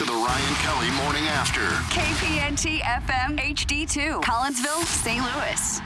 [0.00, 1.60] to the Ryan Kelly Morning After.
[1.94, 5.22] KPNT FM HD2, Collinsville, St.
[5.22, 5.80] Louis.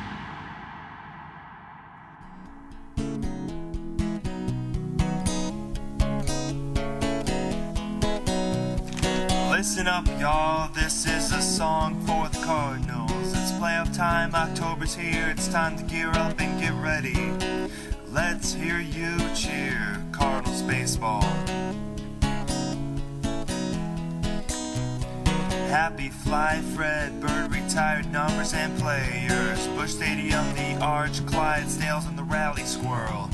[9.51, 10.73] Listen up, y'all.
[10.73, 13.33] This is a song for the Cardinals.
[13.33, 14.33] It's playoff time.
[14.33, 15.29] October's here.
[15.31, 17.33] It's time to gear up and get ready.
[18.13, 20.01] Let's hear you cheer.
[20.13, 21.25] Cardinals baseball.
[25.75, 29.67] Happy Fly Fred, Bird retired numbers and players.
[29.75, 33.29] Busch Stadium, the Arch, Clydesdales, and the Rally Squirrel.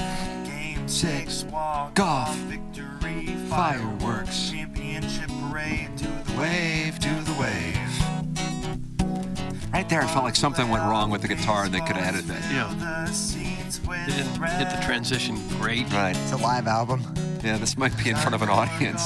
[0.46, 4.50] Game six, walk golf, off, victory, fireworks.
[4.50, 7.76] championship parade, do the Wave, do the wave.
[9.70, 12.14] Right there, I felt like something went wrong with the guitar and they could have
[12.14, 12.42] added that.
[12.50, 12.72] Yeah.
[14.06, 15.92] They didn't hit the transition great.
[15.92, 16.16] Right.
[16.16, 17.04] It's a live album.
[17.42, 19.02] Yeah, this might be in front of an audience.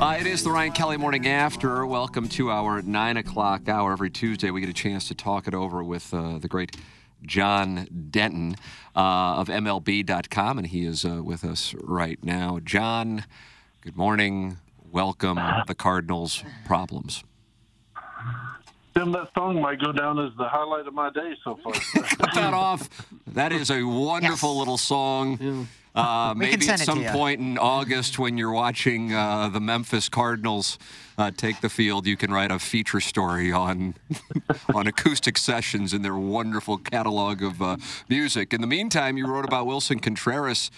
[0.00, 1.86] Uh, it is the Ryan Kelly Morning After.
[1.86, 3.92] Welcome to our 9 o'clock hour.
[3.92, 6.76] Every Tuesday, we get a chance to talk it over with uh, the great
[7.24, 8.56] John Denton
[8.96, 12.58] uh, of MLB.com, and he is uh, with us right now.
[12.64, 13.24] John,
[13.80, 14.58] good morning.
[14.90, 15.38] Welcome.
[15.68, 17.22] The Cardinals' problems.
[18.94, 21.72] Tim, that song might go down as the highlight of my day so far.
[22.02, 22.88] Cut that off.
[23.28, 24.58] That is a wonderful Yes.
[24.58, 25.68] little song.
[25.96, 30.78] Uh, maybe at some point in August when you're watching uh, the Memphis Cardinals
[31.16, 33.94] uh, take the field, you can write a feature story on
[34.74, 37.78] on acoustic sessions and their wonderful catalog of uh,
[38.10, 38.52] music.
[38.52, 40.70] In the meantime, you wrote about Willson Contreras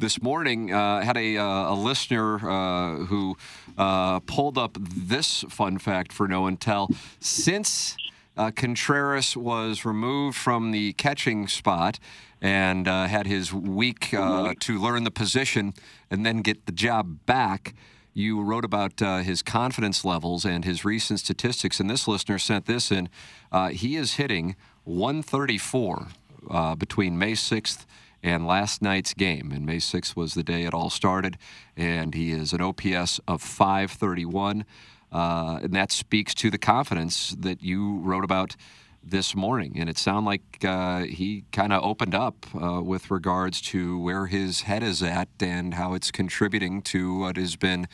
[0.00, 0.72] this morning.
[0.72, 3.36] Uh, had a, uh, a listener uh, who
[3.78, 6.90] uh, pulled up this fun fact for no and tell.
[7.20, 7.96] Since
[8.36, 11.98] uh, Contreras was removed from the catching spot
[12.40, 15.74] and uh, had his week uh, to learn the position
[16.10, 17.74] and then get the job back.
[18.12, 22.66] You wrote about uh, his confidence levels and his recent statistics, and this listener sent
[22.66, 23.08] this in.
[23.52, 26.08] Uh, he is hitting 134
[26.50, 27.84] uh, between May 6th
[28.22, 29.52] and last night's game.
[29.52, 31.38] And May 6th was the day it all started,
[31.76, 34.64] and he is an OPS of 531.
[35.12, 38.56] Uh, and that speaks to the confidence that you wrote about
[39.02, 39.74] this morning.
[39.76, 44.26] And it sounded like uh, he kind of opened up uh, with regards to where
[44.26, 47.88] his head is at and how it's contributing to what has been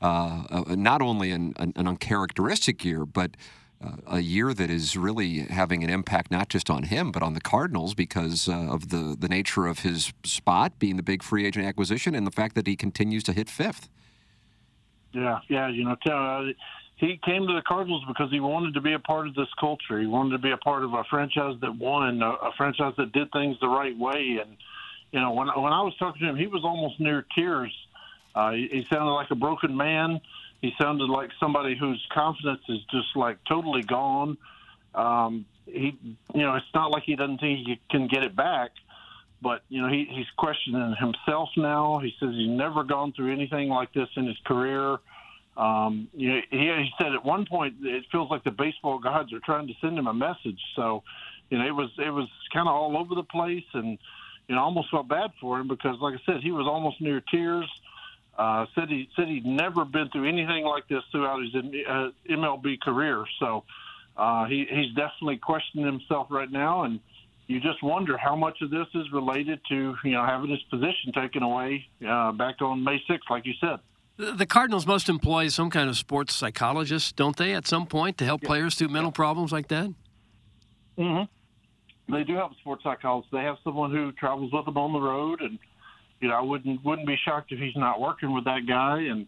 [0.00, 3.36] uh, not only an, an, uncharacteristic year, but
[3.82, 7.34] uh, a year that is really having an impact not just on him but on
[7.34, 11.46] the Cardinals because uh, of the the nature of his spot being the big free
[11.46, 13.88] agent acquisition and the fact that he continues to hit fifth.
[15.12, 15.68] yeah, yeah.
[15.68, 16.52] You know, tell,
[17.02, 20.00] he came to the Cardinals because he wanted to be a part of this culture.
[20.00, 23.10] He wanted to be a part of a franchise that won, a, a franchise that
[23.10, 24.38] did things the right way.
[24.40, 24.56] And
[25.10, 27.74] you know, when when I was talking to him, he was almost near tears.
[28.36, 30.20] Uh, he, he sounded like a broken man.
[30.60, 34.38] He sounded like somebody whose confidence is just like totally gone.
[34.94, 35.98] Um, he,
[36.34, 38.70] you know, it's not like he doesn't think he can get it back,
[39.42, 41.98] but you know, he, he's questioning himself now.
[41.98, 44.98] He says he's never gone through anything like this in his career.
[45.56, 49.40] Um, you know, he, said at one point it feels like the baseball gods are
[49.44, 50.60] trying to send him a message.
[50.76, 51.02] So,
[51.50, 53.98] you know, it was it was kind of all over the place, and
[54.48, 57.22] you know, almost felt bad for him because, like I said, he was almost near
[57.30, 57.68] tears.
[58.36, 62.80] Uh, said he said he'd never been through anything like this throughout his uh, MLB
[62.80, 63.24] career.
[63.38, 63.64] So
[64.16, 66.98] uh, he, he's definitely questioning himself right now, and
[67.46, 71.12] you just wonder how much of this is related to you know having his position
[71.14, 73.80] taken away uh, back on May 6th, like you said.
[74.16, 78.24] The Cardinals must employ some kind of sports psychologist, don't they, at some point to
[78.24, 79.92] help players through mental problems like that?
[80.98, 82.12] Mm-hmm.
[82.12, 83.32] They do have a sports psychologist.
[83.32, 85.58] They have someone who travels with them on the road, and
[86.20, 89.00] you know I wouldn't wouldn't be shocked if he's not working with that guy.
[89.00, 89.26] And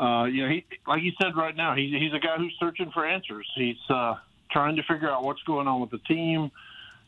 [0.00, 2.90] uh, you know, he like you said right now, he's he's a guy who's searching
[2.94, 3.46] for answers.
[3.56, 4.14] He's uh,
[4.50, 6.50] trying to figure out what's going on with the team,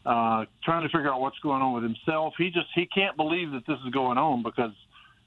[0.04, 2.34] uh, trying to figure out what's going on with himself.
[2.36, 4.72] He just he can't believe that this is going on because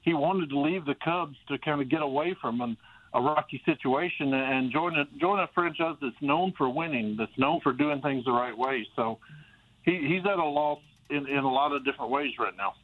[0.04, 2.76] he wanted to leave the Cubs to kind of get away from an,
[3.14, 7.60] a rocky situation and join a join a franchise that's known for winning, that's known
[7.60, 8.86] for doing things the right way.
[8.96, 9.18] So
[9.82, 10.80] he, he's at a loss
[11.10, 12.74] in, in a lot of different ways right now.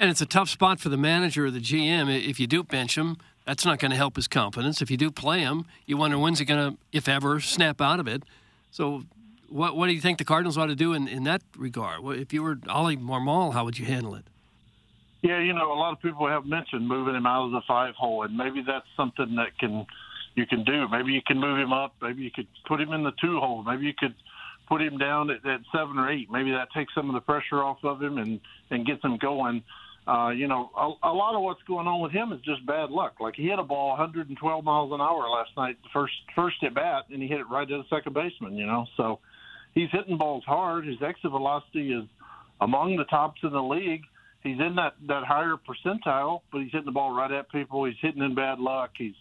[0.00, 2.08] And it's a tough spot for the manager or the GM.
[2.28, 4.80] If you do bench him, that's not going to help his confidence.
[4.80, 7.98] If you do play him, you wonder when's he going to, if ever, snap out
[7.98, 8.22] of it.
[8.70, 9.04] So,
[9.48, 12.04] what what do you think the Cardinals ought to do in, in that regard?
[12.18, 14.26] If you were Oli Marmol, how would you handle it?
[15.22, 17.94] Yeah, you know, a lot of people have mentioned moving him out of the five
[17.96, 19.84] hole, and maybe that's something that can
[20.36, 20.86] you can do.
[20.88, 21.94] Maybe you can move him up.
[22.00, 23.64] Maybe you could put him in the two hole.
[23.64, 24.14] Maybe you could
[24.68, 26.28] put him down at, at seven or eight.
[26.30, 29.62] Maybe that takes some of the pressure off of him and and gets him going.
[30.06, 32.90] Uh, you know, a, a lot of what's going on with him is just bad
[32.90, 33.14] luck.
[33.20, 37.04] Like he hit a ball 112 miles an hour last night, first first at bat,
[37.10, 38.56] and he hit it right to the second baseman.
[38.56, 39.18] You know, so
[39.74, 40.86] he's hitting balls hard.
[40.86, 42.04] His exit velocity is
[42.60, 44.02] among the tops in the league.
[44.42, 47.84] He's in that that higher percentile, but he's hitting the ball right at people.
[47.84, 48.90] He's hitting in bad luck.
[48.96, 49.14] He's,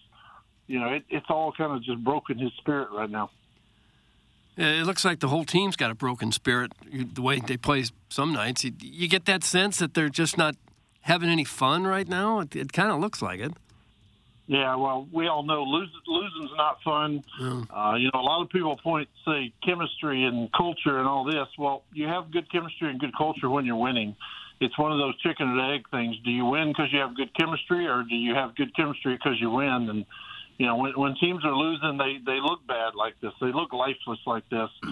[0.68, 3.32] you know, it, it's all kind of just broken his spirit right now.
[4.58, 6.72] It looks like the whole team's got a broken spirit.
[6.92, 10.56] The way they play some nights, you get that sense that they're just not
[11.02, 12.40] having any fun right now.
[12.40, 13.54] It, it kind of looks like it.
[14.48, 17.24] Yeah, well, we all know losing losing's not fun.
[17.40, 17.68] Mm.
[17.70, 21.48] Uh, you know, a lot of people point say chemistry and culture and all this.
[21.60, 24.16] Well, you have good chemistry and good culture when you're winning.
[24.60, 26.16] It's one of those chicken and egg things.
[26.24, 29.40] Do you win because you have good chemistry, or do you have good chemistry because
[29.40, 29.90] you win?
[29.90, 30.06] And
[30.58, 33.34] you know, when, when teams are losing, they they look bad like this.
[33.40, 34.70] They look lifeless like this.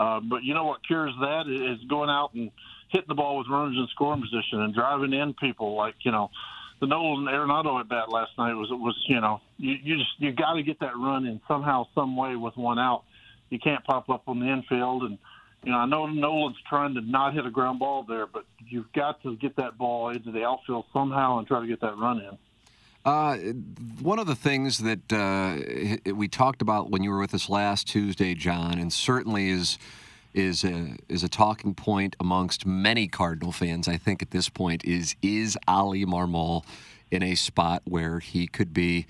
[0.00, 2.52] Uh, but you know what cures that is going out and
[2.90, 5.74] hitting the ball with runners in scoring position and driving in people.
[5.74, 6.30] Like you know,
[6.80, 10.30] the Nolan Arenado at bat last night was was you know you you just you
[10.30, 13.02] got to get that run in somehow some way with one out.
[13.50, 15.18] You can't pop up on the infield and.
[15.64, 18.90] You know, I know Nolan's trying to not hit a ground ball there, but you've
[18.92, 22.20] got to get that ball into the outfield somehow and try to get that run
[22.20, 22.38] in.
[23.04, 23.36] Uh,
[24.02, 27.88] one of the things that uh, we talked about when you were with us last
[27.88, 29.78] Tuesday, John, and certainly is
[30.34, 33.88] is a, is a talking point amongst many Cardinal fans.
[33.88, 36.64] I think at this point is is Oli Marmol
[37.10, 39.06] in a spot where he could be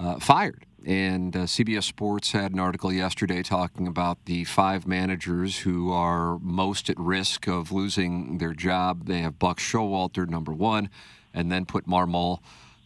[0.00, 0.66] uh, fired.
[0.86, 6.38] And uh, CBS Sports had an article yesterday talking about the five managers who are
[6.38, 9.06] most at risk of losing their job.
[9.06, 10.88] They have Buck Showalter, number one,
[11.34, 12.38] and then put Marmol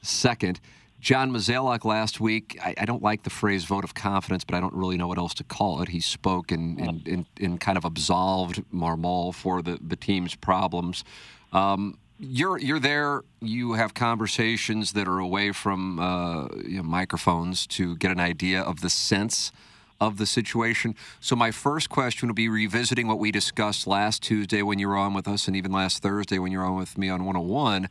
[0.02, 0.60] second.
[1.00, 4.60] John Mozeliak last week, I, I, don't like the phrase vote of confidence, but I
[4.60, 5.90] don't really know what else to call it.
[5.90, 11.04] He spoke and, and, and, and kind of absolved Marmol for the, the team's problems.
[11.52, 13.22] Um, you're you're there.
[13.40, 18.60] You have conversations that are away from uh, you know, microphones to get an idea
[18.60, 19.52] of the sense
[20.00, 20.94] of the situation.
[21.20, 24.96] So my first question will be revisiting what we discussed last Tuesday when you were
[24.96, 27.88] on with us, and even last Thursday when you were on with me on 101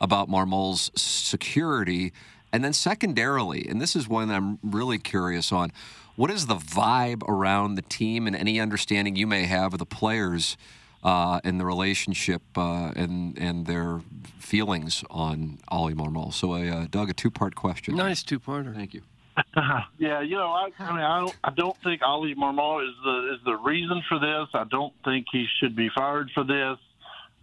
[0.00, 2.12] about Marmol's security.
[2.52, 5.72] And then secondarily, and this is one I'm really curious on,
[6.14, 9.86] what is the vibe around the team and any understanding you may have of the
[9.86, 10.56] players
[11.02, 14.00] uh, and the relationship uh, and and their
[14.38, 16.32] feelings on Oli Marmol?
[16.32, 17.96] So, uh, Doug, a two-part question.
[17.96, 18.74] Nice two-parter.
[18.74, 19.02] Thank you.
[19.98, 23.34] yeah, you know, I, I mean, I don't, I don't think Oli Marmol is the
[23.34, 24.48] is the reason for this.
[24.54, 26.78] I don't think he should be fired for this.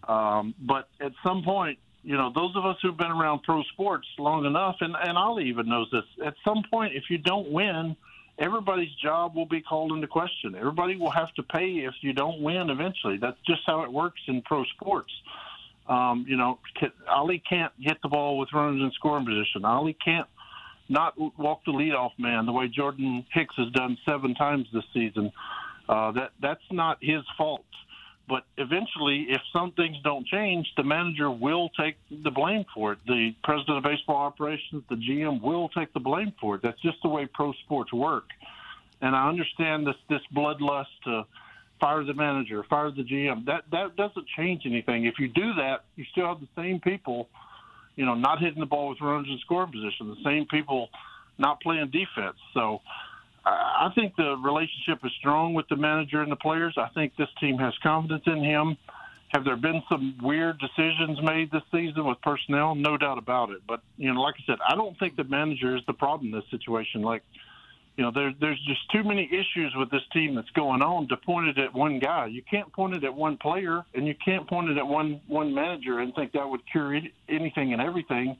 [0.08, 4.08] Um, but at some point, you know, those of us who've been around pro sports
[4.20, 7.96] long enough, and, and Oli even knows this, at some point, if you don't win,
[8.40, 10.56] everybody's job will be called into question.
[10.56, 13.18] Everybody will have to pay if you don't win eventually.
[13.18, 15.12] That's just how it works in pro sports.
[15.88, 16.60] Um, you know,
[17.13, 19.66] Oli can't hit the ball with runners in scoring position.
[19.66, 20.28] Oli can't
[20.90, 25.32] not walk the leadoff man the way Jordan Hicks has done seven times this season.
[25.88, 27.66] Uh, that that's not his fault.
[28.27, 33.00] But eventually, if some things don't change, the manager will take the blame for it.
[33.06, 36.62] The president of baseball operations, the GM, will take the blame for it.
[36.62, 38.25] That's just the way pro sports work.
[39.01, 41.25] And I understand this this bloodlust to
[41.82, 43.46] fire the manager, fire the GM.
[43.46, 45.03] That that doesn't change anything.
[45.06, 47.27] If you do that, you still have the same people,
[47.98, 50.08] you know, not hitting the ball with runners in scoring position.
[50.08, 50.89] The same people
[51.38, 52.38] not playing defense.
[52.53, 52.80] So
[53.46, 56.76] I think the relationship is strong with the manager and the players.
[56.78, 58.78] I think this team has confidence in him.
[59.34, 62.76] Have there been some weird decisions made this season with personnel?
[62.76, 63.62] No doubt about it.
[63.68, 66.40] But you know, like I said, I don't think the manager is the problem in
[66.40, 67.02] this situation.
[67.02, 67.24] Like,
[67.98, 71.18] you know, there, there's just too many issues with this team that's going on to
[71.18, 72.28] point it at one guy.
[72.28, 75.54] You can't point it at one player, and you can't point it at one one
[75.54, 76.98] manager and think that would cure
[77.28, 78.38] anything and everything.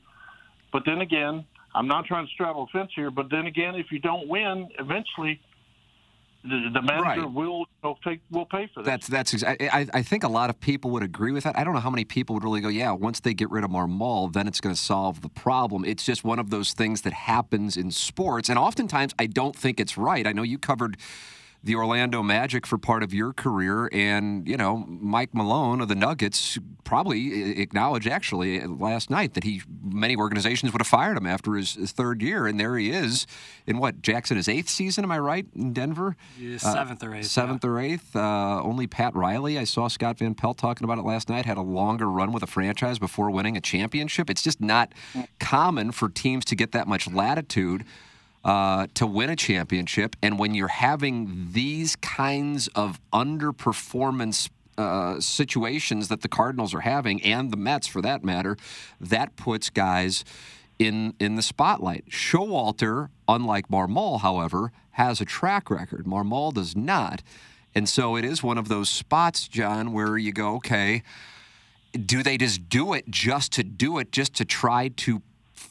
[0.72, 3.90] But then again, I'm not trying to straddle a fence here, but then again, if
[3.90, 5.40] you don't win, eventually
[6.44, 7.32] the, the manager Right.
[7.32, 9.02] will will take will pay for that.
[9.02, 11.58] That's that's I, I think a lot of people would agree with that.
[11.58, 13.70] I don't know how many people would really go, yeah, once they get rid of
[13.70, 15.84] Marmol, then it's going to solve the problem.
[15.84, 19.80] It's just one of those things that happens in sports, and oftentimes I don't think
[19.80, 20.26] it's right.
[20.26, 20.98] I know you covered
[21.64, 25.94] the Orlando Magic for part of your career, and you know Mike Malone of the
[25.94, 31.54] Nuggets probably acknowledged actually last night that he many organizations would have fired him after
[31.54, 33.26] his, his third year, and there he is
[33.66, 35.02] in what Jackson his eighth season.
[35.04, 36.16] Am I right in Denver?
[36.38, 38.14] Yeah, Uh, seventh or eighth, Seventh or eighth.
[38.14, 39.58] Uh, only Pat Riley.
[39.58, 41.46] I saw Scott Van Pelt talking about it last night.
[41.46, 44.28] Had a longer run with a franchise before winning a championship.
[44.28, 44.92] It's just not
[45.40, 47.84] common for teams to get that much latitude
[48.44, 50.16] uh, to win a championship.
[50.22, 57.22] And when you're having these kinds of underperformance uh, situations that the Cardinals are having,
[57.22, 58.56] and the Mets for that matter,
[59.00, 60.24] that puts guys
[60.78, 62.06] in in the spotlight.
[62.10, 66.04] Showalter, unlike Marmol, however, has a track record.
[66.04, 67.22] Marmol does not.
[67.74, 71.02] And so it is one of those spots, John, where you go, okay,
[71.92, 75.22] do they just do it just to do it, just to try to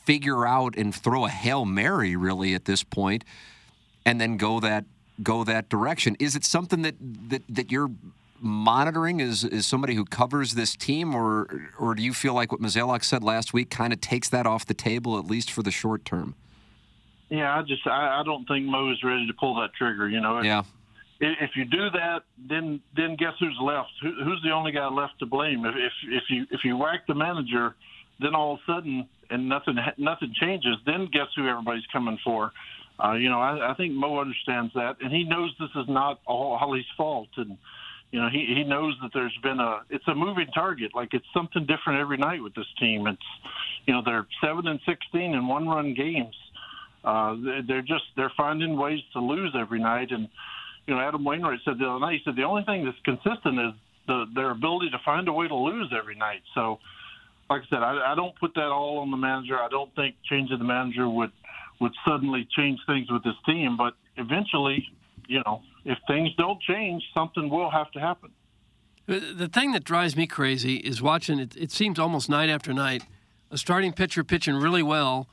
[0.06, 3.24] figure out and throw a Hail Mary really at this point
[4.06, 4.86] and then go that
[5.22, 6.16] go that direction?
[6.20, 6.96] Is it something that
[7.30, 7.92] that, that you're
[8.40, 12.62] monitoring as, as somebody who covers this team or or do you feel like what
[12.62, 15.72] Mozeliak said last week kind of takes that off the table at least for the
[15.72, 16.36] short term?
[17.30, 20.10] Yeah, I just I, I don't think Mo is ready to pull that trigger.
[20.10, 20.64] You know, if, Yeah.
[21.20, 23.92] if if you do that, then then guess who's left?
[24.02, 25.66] Who, who's the only guy left to blame?
[25.66, 27.76] If, if if you if you whack the manager,
[28.20, 32.52] then all of a sudden and nothing nothing changes, then guess who everybody's coming for?
[33.04, 36.20] Uh, you know, I, I think Mo understands that, and he knows this is not
[36.26, 37.58] all Oli's fault, and
[38.12, 40.92] you know he he knows that there's been a it's a moving target.
[40.94, 43.08] Like it's something different every night with this team.
[43.08, 43.30] It's
[43.88, 46.36] you know they're seven and sixteen in one run games.
[47.04, 50.30] Uh, they- they're just they're finding ways to lose every night, and
[50.86, 52.20] you know Adam Wainwright said the other night.
[52.20, 53.74] He said the only thing that's consistent is
[54.08, 56.42] the, their ability to find a way to lose every night.
[56.54, 56.80] So,
[57.50, 59.58] like I said, I, I don't put that all on the manager.
[59.58, 61.32] I don't think changing the manager would
[61.80, 63.76] would suddenly change things with this team.
[63.78, 64.88] But eventually,
[65.28, 68.32] you know, if things don't change, something will have to happen.
[69.06, 71.58] The thing that drives me crazy is watching it.
[71.58, 73.04] It seems almost night after night,
[73.52, 75.28] a starting pitcher pitching really well,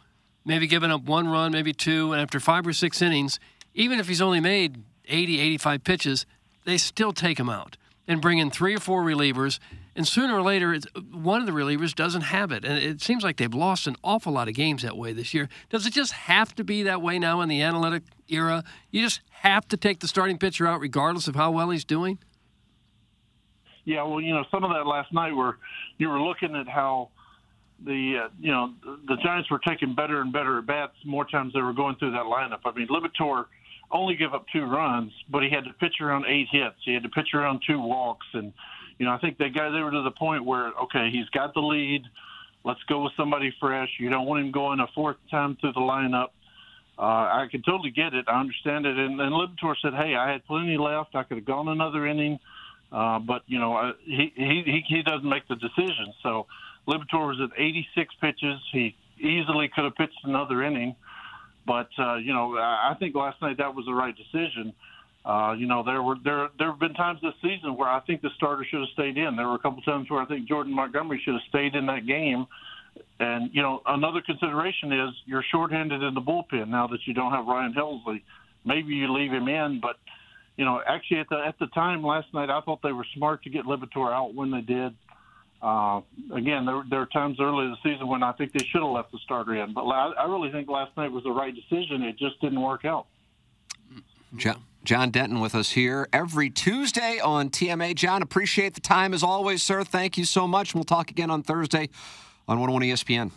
[0.44, 3.38] maybe giving up one run, maybe two, and after five or six innings,
[3.72, 6.26] even if he's only made 80, 85 pitches,
[6.64, 7.76] they still take him out
[8.08, 9.60] and bring in three or four relievers.
[10.00, 10.78] And sooner or later,
[11.12, 12.64] one of the relievers doesn't have it.
[12.64, 15.47] And it seems like they've lost an awful lot of games that way this year.
[15.69, 18.64] Does it just have to be that way now in the analytic era?
[18.90, 22.19] You just have to take the starting pitcher out regardless of how well he's doing?
[23.85, 25.59] Yeah, well, you know, some of that last night where
[25.99, 27.11] you were looking at how
[27.85, 28.73] the uh, you know
[29.07, 32.12] the Giants were taking better and better at bats more times they were going through
[32.12, 32.61] that lineup.
[32.64, 33.45] I mean, Liberatore
[33.90, 36.76] only gave up two runs, but he had to pitch around eight hits.
[36.87, 38.54] He had to pitch around two walks, and
[39.00, 41.54] you know, I think they got they were to the point where okay, he's got
[41.54, 42.02] the lead.
[42.64, 43.88] Let's go with somebody fresh.
[43.99, 46.28] You don't want him going a fourth time through the lineup.
[46.99, 48.26] Uh, I can totally get it.
[48.28, 48.99] I understand it.
[48.99, 51.14] And, and Liberatore said, "Hey, I had plenty left.
[51.14, 52.38] I could have gone another inning."
[52.92, 56.12] Uh, but you know, uh, he, he he doesn't make the decision.
[56.23, 56.47] So
[56.87, 58.61] Liberatore was at 86 pitches.
[58.71, 60.95] He easily could have pitched another inning,
[61.66, 64.75] but uh, you know, I I think last night that was the right decision.
[64.75, 64.90] Uh,
[65.58, 68.30] you know, there were there there have been times this season where I think the
[68.36, 69.36] starter should have stayed in.
[69.36, 72.06] There were a couple times where I think Jordan Montgomery should have stayed in that
[72.06, 72.46] game.
[73.18, 77.32] And you know, another consideration is you're shorthanded in the bullpen now that you don't
[77.32, 78.22] have Ryan Helsley.
[78.64, 79.96] Maybe you leave him in, but
[80.56, 83.42] you know, actually at the at the time last night, I thought they were smart
[83.44, 84.94] to get Liberatore out when they did.
[85.62, 86.00] Uh,
[86.34, 88.90] again, there, there were times early in the season when I think they should have
[88.90, 92.02] left the starter in, but I, I really think last night was the right decision.
[92.02, 93.06] It just didn't work out.
[94.36, 97.94] Jo- John Denton with us here every Tuesday on TMA.
[97.94, 99.84] John, appreciate the time as always, sir.
[99.84, 100.75] Thank you so much.
[100.75, 101.90] We'll talk again on Thursday
[102.49, 103.30] on 101 ESPN.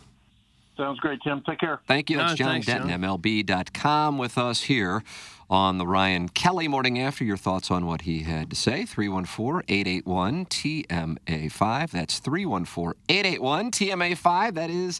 [0.77, 1.43] Sounds great, Tim.
[1.47, 1.81] Take care.
[1.87, 2.17] Thank you.
[2.17, 3.01] That's No, John thanks, Denton, John.
[3.01, 5.03] MLB.com, with us here
[5.49, 7.23] on the Ryan Kelly Morning After.
[7.23, 8.85] Your thoughts on what he had to say.
[8.85, 11.91] 314 881 TMA5.
[11.91, 14.53] That's 314 881 TMA5.
[14.55, 14.99] That is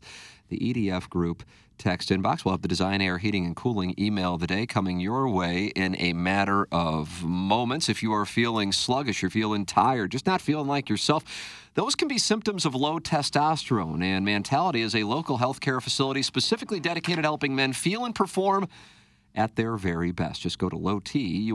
[0.49, 1.43] the EDF Group
[1.77, 2.43] text inbox.
[2.43, 5.71] We'll have the Design Air Heating and Cooling email of the day coming your way
[5.75, 7.89] in a matter of moments.
[7.89, 11.23] If you are feeling sluggish, you're feeling tired, just not feeling like yourself,
[11.75, 14.03] those can be symptoms of low testosterone.
[14.03, 18.67] And Mantality is a local healthcare facility specifically dedicated to helping men feel and perform
[19.35, 20.41] at their very best.
[20.41, 21.53] Just go to lowtusa.com.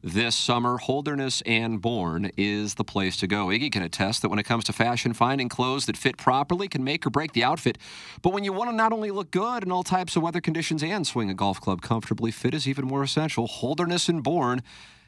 [0.03, 3.47] this summer, Holderness and Bourne is the place to go.
[3.47, 6.83] Iggy can attest that when it comes to fashion, finding clothes that fit properly can
[6.83, 7.77] make or break the outfit.
[8.21, 10.83] But when you want to not only look good in all types of weather conditions
[10.83, 13.47] and swing a golf club comfortably, fit is even more essential.
[13.47, 14.61] Holderness and Bourne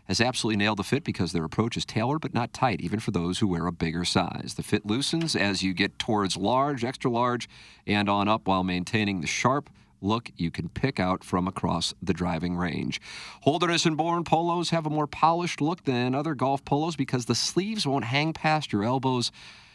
[0.10, 3.12] has absolutely nailed the fit because their approach is tailored but not tight, even for
[3.12, 4.56] those who wear a bigger size.
[4.58, 7.48] The fit loosens as you get towards large, extra large,
[7.86, 9.70] and on up while maintaining the sharp,
[10.02, 13.00] look you can pick out from across the driving range.
[13.42, 17.36] Holderness and Bourne polos have a more polished look than other golf polos because the
[17.36, 19.32] sleeves won't hang past your elbows.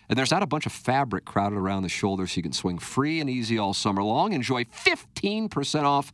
[0.08, 2.78] And there's not a bunch of fabric crowded around the shoulder so you can swing
[2.78, 4.32] free and easy all summer long.
[4.32, 6.12] Enjoy 15% off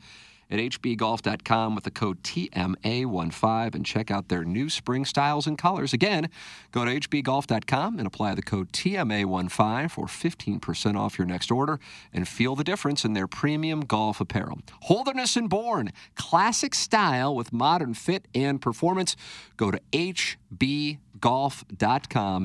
[0.51, 5.93] at hbgolf.com with the code TMA15 and check out their new spring styles and colors.
[5.93, 6.29] Again,
[6.73, 11.79] go to hbgolf.com and apply the code TMA15 for 15% off your next order
[12.13, 14.61] and feel the difference in their premium golf apparel.
[14.83, 19.17] Holderness and Bourne, classic style with modern fit and performance.
[19.57, 20.99] Go to hbgolf.com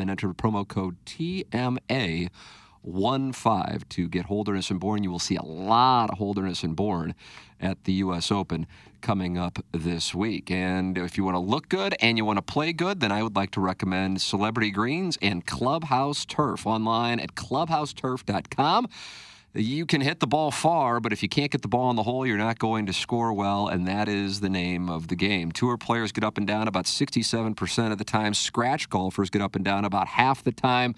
[0.02, 2.30] and enter promo code TMA.
[2.86, 5.04] 1 5 to get Holderness and Bourne.
[5.04, 7.16] You will see a lot of Holderness and Bourne
[7.60, 8.32] at the U.S.
[8.32, 8.68] Open
[9.02, 10.50] coming up this week.
[10.50, 13.24] And if you want to look good and you want to play good, then I
[13.24, 18.88] would like to recommend Celebrity Greens and Clubhouse Turf online at clubhouseturf.com.
[19.54, 22.04] You can hit the ball far, but if you can't get the ball in the
[22.04, 25.50] hole, you're not going to score well, and that is the name of the game.
[25.52, 29.56] Tour players get up and down about 67% of the time, scratch golfers get up
[29.56, 30.94] and down about half the time.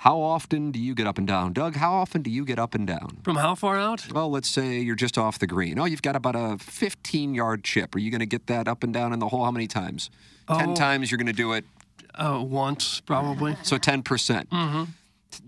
[0.00, 1.52] How often do you get up and down?
[1.52, 3.18] Doug, how often do you get up and down?
[3.22, 4.10] From how far out?
[4.10, 5.78] Well, let's say you're just off the green.
[5.78, 7.94] Oh, you've got about a 15 yard chip.
[7.94, 9.44] Are you going to get that up and down in the hole?
[9.44, 10.08] How many times?
[10.48, 10.74] 10 Oh.
[10.74, 11.66] times you're going to do it.
[12.14, 13.56] Uh, once, probably.
[13.62, 14.02] So 10%.
[14.48, 14.84] Mm-hmm.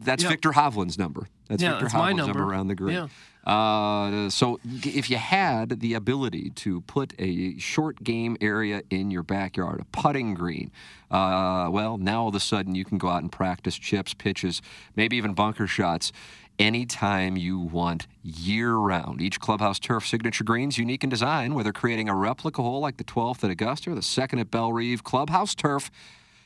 [0.03, 0.29] That's Yeah.
[0.29, 1.29] Viktor Hovland's number.
[1.49, 2.39] That's Yeah, Viktor that's my Hovland's number.
[2.41, 2.53] number.
[2.53, 2.95] around the green.
[2.97, 3.09] Yeah.
[3.45, 9.23] Uh, so if you had the ability to put a short game area in your
[9.23, 10.71] backyard, a putting green,
[11.11, 14.63] uh, well, now all of a sudden you can go out and practice chips, pitches,
[14.95, 16.13] maybe even bunker shots.
[16.59, 19.21] Anytime you want year round.
[19.21, 23.05] Each clubhouse turf signature greens unique in design, whether creating a replica hole like the
[23.05, 25.91] 12th at Augusta or the second at Bellerive, clubhouse turf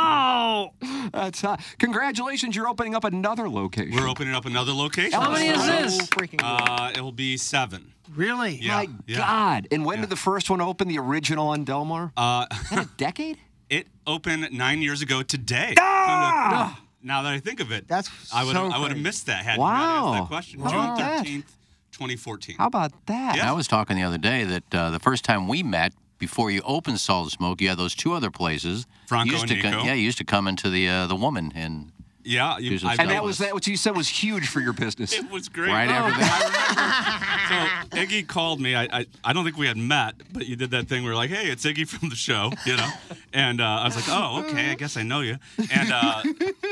[0.48, 0.72] Oh,
[1.12, 1.60] That's hot.
[1.80, 3.94] Congratulations, you're opening up another location.
[3.96, 5.20] We're opening up another location.
[5.20, 6.10] How many is So this?
[6.10, 6.40] freaking.
[6.44, 7.94] Uh, it'll be seven.
[8.16, 8.56] really?
[8.56, 8.76] Yeah.
[8.78, 9.18] My yeah.
[9.18, 9.68] God.
[9.72, 10.02] And when Yeah.
[10.02, 12.14] did the first one open, the original on Delmar?
[12.16, 13.38] Uh, a decade?
[13.70, 15.74] it opened nine years ago today.
[15.80, 16.76] Ah!
[16.76, 18.90] Come to- Now that I think of it, That's I would so I would have
[18.92, 19.02] crazy.
[19.04, 19.72] missed that had Wow.
[19.72, 20.60] you not asked that question.
[20.62, 21.18] How June that?
[21.20, 21.56] thirteenth,
[21.96, 22.58] twenty fourteen.
[22.58, 23.38] How about that?
[23.38, 23.50] Yeah.
[23.50, 26.62] I was talking the other day that uh, the first time we met, before you
[26.66, 28.86] opened Salt and Smoke, you had those two other places.
[29.08, 29.84] Franco you used and to Nico.
[29.84, 31.92] yeah, you used to come into the uh, the woman and
[32.24, 32.96] Yeah, you, I.
[33.00, 35.14] And that was that what you said was huge for your business.
[35.14, 35.70] It was great.
[35.70, 37.90] Right after that.
[37.92, 38.76] so Iggy called me.
[38.76, 41.16] I, I I don't think we had met, but you did that thing where are
[41.16, 42.90] like, hey, it's Iggy from the show, you know.
[43.34, 45.38] And uh, I was like, oh, okay, I guess I know you.
[45.72, 46.24] And uh,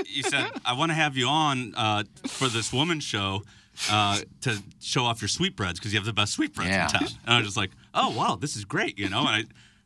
[0.05, 3.43] you said I want to have you on uh, for this woman show
[3.91, 6.85] uh, to show off your sweetbreads because you have the best sweetbreads Yeah.
[6.85, 7.07] in town.
[7.25, 9.19] And I was just like, oh wow, this is great, you know.
[9.19, 9.39] And I,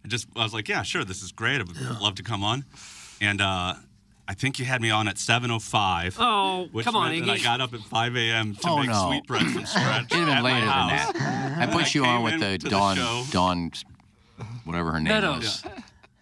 [0.03, 1.61] I just I was like, yeah, sure, this is great.
[1.61, 2.65] I would love to come on.
[3.21, 3.75] And uh,
[4.27, 6.15] I think you had me on at 7:05.
[6.19, 8.55] Oh, which come on, meant that I got up at 5 a.m.
[8.55, 9.07] to Oh, make no.
[9.07, 10.11] sweetbreads from scratch.
[10.11, 11.13] It'd have been at my later than house.
[11.13, 11.57] that.
[11.59, 13.23] I And put you on with the Dawn, show.
[13.31, 13.71] Dawn,
[14.65, 15.63] whatever her name Meadows.
[15.63, 15.65] was.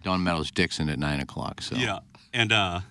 [0.04, 1.62] Dawn Meadows Dixon at nine o'clock.
[1.64, 2.00] So Yeah,
[2.34, 2.82] and uh,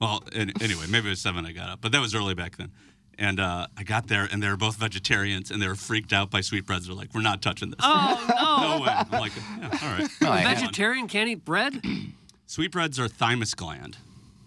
[0.00, 2.56] well, an- anyway, maybe it was seven I got up, but that was early back
[2.58, 2.70] then.
[3.18, 6.30] And uh, I got there, and they were both vegetarians, and they were freaked out
[6.30, 6.86] by sweetbreads.
[6.86, 8.76] They're like, "We're not touching this." Oh no!
[8.78, 8.90] no way.
[8.90, 10.08] I'm like, yeah, all right.
[10.20, 11.82] Well, I A had- vegetarian can't eat bread?
[12.46, 13.96] Sweetbreads are thymus gland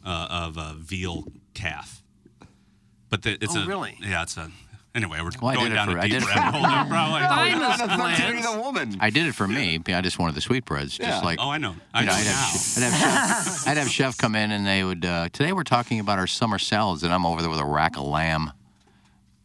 [0.06, 2.02] uh, of a veal calf.
[3.10, 3.98] But the, it's Oh, a really?
[4.02, 4.52] yeah, it's a
[4.96, 5.18] anyway.
[5.22, 7.20] We're Well, going down for- a I deep did it for- rabbit hole there, probably.
[7.28, 8.52] Thymus Not a glands.
[8.54, 8.98] the woman.
[9.00, 9.82] I did it for me.
[9.88, 11.20] I just wanted the sweetbreads, just Yeah.
[11.22, 11.76] like Oh, I know.
[11.94, 12.94] I you know, know I'd have, I'd, have
[13.48, 15.04] chef, I'd have chef come in and they would.
[15.04, 17.98] Uh, today we're talking about our summer salads, and I'm over there with a rack
[17.98, 18.52] of lamb.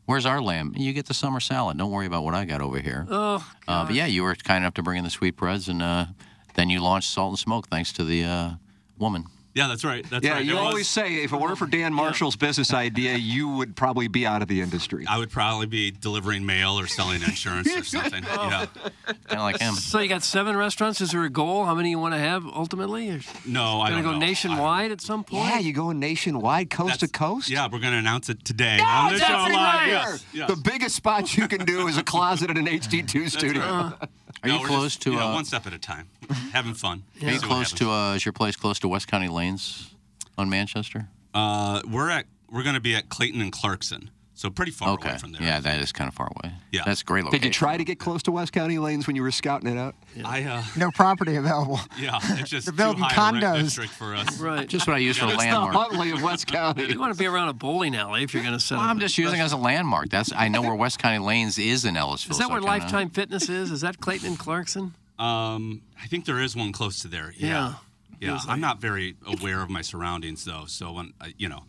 [0.07, 0.75] Where's our lamb?
[0.77, 1.79] You get the summer salad.
[1.79, 3.07] Don't worry about what I got over here.
[3.11, 6.07] Oh, Uh, but yeah, you were kind enough to bring in the sweetbreads, and uh,
[6.55, 8.51] then you launched Salt and Smoke thanks to the uh,
[8.99, 9.25] woman.
[9.55, 10.05] Yeah, that's right.
[10.11, 10.45] That's yeah, right.
[10.45, 13.77] you It was- always say if it weren't for Dan Marshall's business idea, you would
[13.77, 15.05] probably be out of the industry.
[15.09, 18.25] I would probably be delivering mail or selling insurance or something.
[18.37, 18.49] Oh.
[18.49, 18.67] Yeah.
[19.07, 19.75] Kind of like him.
[19.75, 21.01] so you got seven restaurants.
[21.01, 21.65] Is there a goal?
[21.67, 23.11] How many you want to have ultimately?
[23.11, 24.27] Or No, I gonna don't go know.
[24.27, 25.45] nationwide at some point?
[25.47, 27.49] Yeah, you going nationwide, coast to coast.
[27.49, 29.89] Yeah, we're going to announce it today on the show live.
[29.89, 30.51] Yes, yes.
[30.51, 33.63] The biggest spot you can do is a closet in an HD2 studio.
[33.63, 34.07] Uh-huh.
[34.45, 35.13] Are No, you close just, to?
[35.13, 36.09] you know, uh, one step at a time,
[36.53, 37.03] having fun.
[37.23, 37.91] Are you close to?
[37.91, 39.95] Uh, is your place close to West County Lanes
[40.37, 41.09] on Manchester?
[41.33, 45.11] Uh, we're at we're going to be at Clayton and Clarkson, so pretty far okay.
[45.11, 45.43] away from there.
[45.43, 46.53] Yeah, that is kind of far away.
[46.73, 46.83] Yeah.
[46.85, 47.41] That's a great location.
[47.43, 49.79] Did you try to get close to West County lanes when you were scouting it
[49.79, 49.95] out?
[50.25, 51.79] I uh, No property available.
[51.99, 53.63] yeah, it's just They're too building high a rent condos.
[53.63, 54.41] district for us.
[54.41, 54.69] Right.
[54.69, 55.75] Just what I use for a It's the landmark.
[55.75, 56.85] Huntley of West County.
[56.87, 58.91] You want to be around a bowling alley if you're going to set Well, up.
[58.91, 60.11] I'm just using it as a landmark.
[60.11, 62.33] That's I know where West County Lanes is in Ellisville.
[62.33, 63.71] Is that so where Lifetime Fitness is?
[63.71, 64.95] Is that Clayton and Clarkson?
[65.19, 67.33] Um, I think there is one close to there.
[67.37, 67.75] Yeah, Yeah.
[68.21, 68.29] yeah.
[68.31, 71.65] Feels I'm not very aware of my surroundings though, so when I, you know,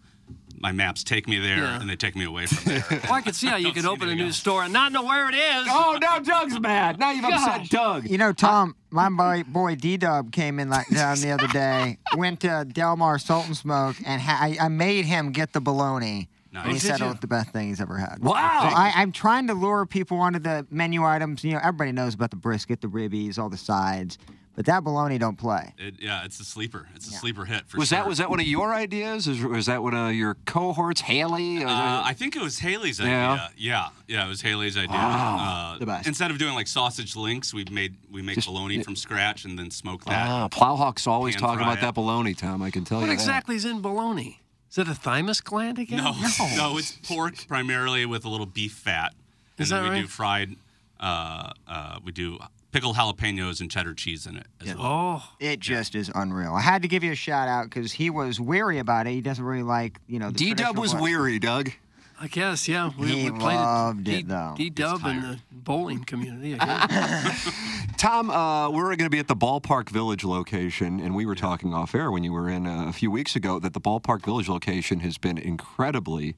[0.66, 1.80] my maps take me there Yeah.
[1.80, 2.84] and they take me away from there.
[3.04, 4.38] Well, I could see how you Don't could open a new else.
[4.38, 5.68] store and not know where it is.
[5.70, 6.98] Oh, now Doug's mad.
[6.98, 8.10] Now you've upset Doug.
[8.10, 12.00] You know, Tom, my boy, boy D Dub came in like down the other day,
[12.16, 16.30] went to Delmar Salt and Smoke, and ha- I, I made him get the bologna.
[16.56, 18.24] And he oh, said oh, it was the best thing he's ever had.
[18.24, 18.70] Wow.
[18.70, 21.44] So I, I'm trying to lure people onto the menu items.
[21.44, 24.18] You know, everybody knows about the brisket, the ribbies, all the sides,
[24.56, 25.74] but that baloney don't play.
[25.78, 26.88] It, yeah, it's a sleeper.
[26.96, 27.98] It's a sleeper hit for Was sure.
[28.00, 29.28] that was that one of your ideas?
[29.28, 31.64] Or was that one of your cohorts, Haley?
[31.64, 33.12] Or- Uh, I think it was Haley's idea.
[33.14, 33.48] Yeah.
[33.58, 34.96] Yeah, yeah, it was Haley's idea.
[34.98, 36.08] Wow, Uh, the best.
[36.08, 39.58] Instead of doing like sausage links, we made we make Just- bologna from scratch and
[39.60, 40.28] then smoke that.
[40.28, 41.82] ah, Plowhawk's always talking about it.
[41.82, 42.62] that bologna, Tom.
[42.62, 44.42] I can tell What you What exactly is in bologna?
[44.72, 46.04] Is it a thymus gland again?
[46.04, 46.14] No,
[46.58, 49.14] no, it's pork primarily with a little beef fat.
[49.58, 50.02] Is and then we right?
[50.02, 50.56] do fried.
[51.00, 52.40] Uh, uh, we do
[52.76, 54.78] pickled jalapenos and cheddar cheese in it as well.
[55.24, 56.54] Oh, It just is unreal.
[56.54, 59.12] I had to give you a shout out because he was weary about it.
[59.12, 60.30] He doesn't really like, you know.
[60.30, 61.00] D Dub was way.
[61.02, 61.72] weary, Doug.
[62.20, 62.92] I guess, yeah.
[63.00, 64.56] We, He we played loved it, it, though.
[64.58, 66.58] D Dub in the bowling community.
[66.60, 66.88] I
[67.24, 67.52] guess.
[67.98, 71.74] Tom, uh, we're going to be at the Ballpark Village location, and we were talking
[71.74, 74.50] off air when you were in uh, a few weeks ago that the Ballpark Village
[74.50, 76.36] location has been incredibly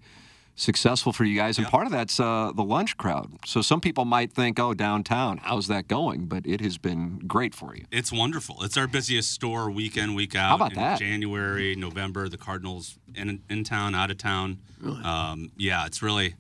[0.57, 3.31] successful for you guys, and part of that's uh, the lunch crowd.
[3.45, 7.55] So some people might think, "Oh, downtown, how's that going?" But it has been great
[7.55, 7.85] for you.
[7.91, 8.63] It's wonderful.
[8.63, 10.49] It's our busiest store week in, week out.
[10.49, 10.99] How about in that?
[10.99, 14.59] January, November, the Cardinals in, in town, out of town.
[15.03, 16.35] Um, yeah, it's really,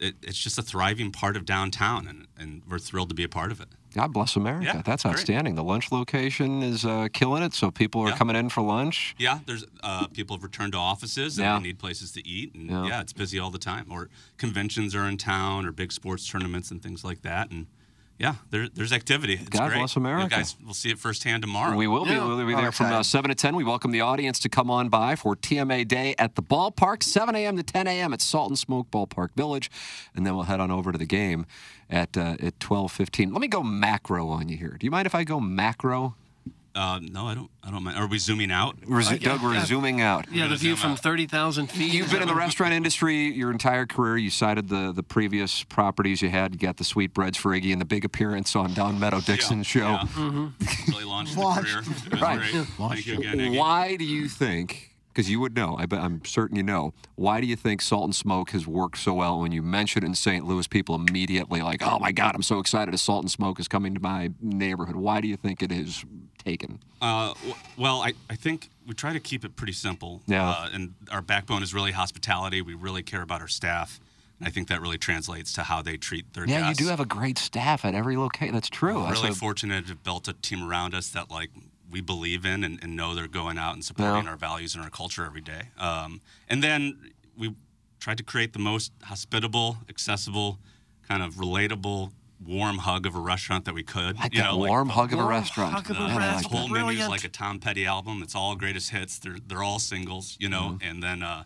[0.00, 3.28] it, it's just a thriving part of downtown, and, and we're thrilled to be a
[3.28, 3.68] part of it.
[3.94, 4.64] God bless America.
[4.66, 5.12] Yeah, that's great.
[5.12, 5.54] outstanding.
[5.54, 7.54] The lunch location is uh, killing it.
[7.54, 8.16] So people are Yeah.
[8.16, 9.14] coming in for lunch.
[9.18, 11.56] Yeah, there's uh, people have returned to offices and Yeah.
[11.58, 12.86] they need places to eat, and Yeah.
[12.86, 13.00] yeah.
[13.00, 13.86] it's busy all the time.
[13.90, 17.66] Or conventions are in town, or big sports tournaments and things like that, and
[18.22, 19.34] yeah, there, there's activity.
[19.34, 19.78] It's God great.
[19.78, 20.22] bless America.
[20.22, 21.76] You guys will see it firsthand tomorrow.
[21.76, 22.12] We will be.
[22.12, 22.24] Yeah.
[22.24, 23.56] We'll be there from uh, 7 to 10.
[23.56, 27.34] We welcome the audience to come on by for TMA Day at the ballpark, 7
[27.34, 27.56] a.m.
[27.56, 28.12] to 10 a.m.
[28.12, 29.72] at Salt and Smoke Ballpark Village.
[30.14, 31.46] And then we'll head on over to the game
[31.90, 33.32] at, uh, at 12.15.
[33.32, 34.76] Let me go macro on you here.
[34.78, 36.14] Do you mind if I go macro?
[36.74, 37.50] Uh, no, I don't.
[37.62, 37.98] I don't mind.
[37.98, 38.76] Are we zooming out?
[38.88, 40.26] We're, zo- Doug, we're zooming out.
[40.32, 41.00] yeah, the view from out.
[41.00, 41.92] 30,000 feet.
[41.92, 44.16] You've been in the restaurant industry your entire career.
[44.16, 46.54] You cited the, the previous properties you had.
[46.54, 49.90] You got the sweetbreads for Iggy and the big appearance on Don Meadow Dixon's show.
[49.90, 49.98] Yeah.
[50.14, 50.90] Mm-hmm.
[50.92, 52.20] Really launched the career.
[52.22, 52.38] Right.
[52.52, 52.66] great.
[52.66, 53.58] Thank you again, Iggy.
[53.58, 54.91] Why do you think?
[55.12, 56.94] Because you would know, I bet, I'm certain you know.
[57.16, 59.38] Why do you think Salt and Smoke has worked so well?
[59.40, 60.44] When you mention it in St.
[60.46, 62.94] Louis, people immediately like, "Oh my God, I'm so excited!
[62.94, 66.04] A Salt and Smoke is coming to my neighborhood." Why do you think it is
[66.42, 66.78] taken?
[67.00, 67.34] Uh,
[67.76, 70.22] well, I, I think we try to keep it pretty simple.
[70.26, 70.48] Yeah.
[70.48, 72.62] Uh, and our backbone is really hospitality.
[72.62, 74.00] We really care about our staff.
[74.38, 76.80] And I think that really translates to how they treat their Yeah, guests.
[76.80, 78.54] you do have a great staff at every location.
[78.54, 78.94] That's true.
[79.04, 81.50] We're really a- fortunate to have built a team around us that like
[81.92, 84.30] we believe in and, and know they're going out and supporting Yeah.
[84.30, 85.68] our values and our culture every day.
[85.78, 87.54] Um, and then we
[88.00, 90.58] tried to create the most hospitable, accessible,
[91.08, 92.10] kind of relatable,
[92.44, 94.18] warm hug of a restaurant that we could.
[94.18, 95.74] Like you that know, warm hug of a restaurant.
[95.74, 96.56] hug of a Man, like restaurant.
[96.56, 98.22] whole menu is like a Tom Petty album.
[98.22, 99.18] It's all greatest hits.
[99.18, 100.76] They're they're all singles, you know.
[100.78, 100.88] Mm-hmm.
[100.88, 101.44] And then uh,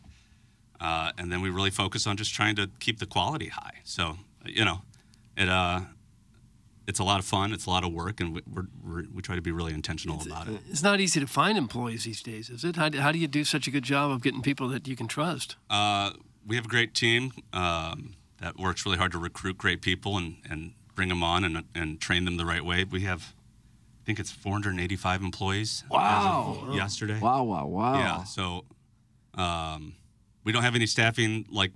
[0.81, 3.81] uh, and then we really focus on just trying to keep the quality high.
[3.85, 4.83] So you know,
[5.37, 5.81] it uh,
[6.87, 7.53] it's a lot of fun.
[7.53, 10.21] It's a lot of work, and we, we're, we're, we try to be really intentional
[10.23, 10.61] about it.
[10.71, 12.77] It's not easy to find employees these days, is it?
[12.77, 14.95] How do, how do you do such a good job of getting people that you
[14.95, 15.57] can trust?
[15.69, 16.13] Uh,
[16.47, 20.37] we have a great team um, that works really hard to recruit great people and,
[20.49, 22.85] and bring them on and, and train them the right way.
[22.85, 23.35] We have,
[24.03, 25.83] I think it's 485 employees.
[25.91, 26.69] Wow.
[26.73, 27.19] yesterday.
[27.19, 27.99] Wow, wow, wow.
[27.99, 28.25] Yeah.
[28.25, 28.65] So
[29.35, 29.97] um,
[30.45, 31.73] we don't have any staffing like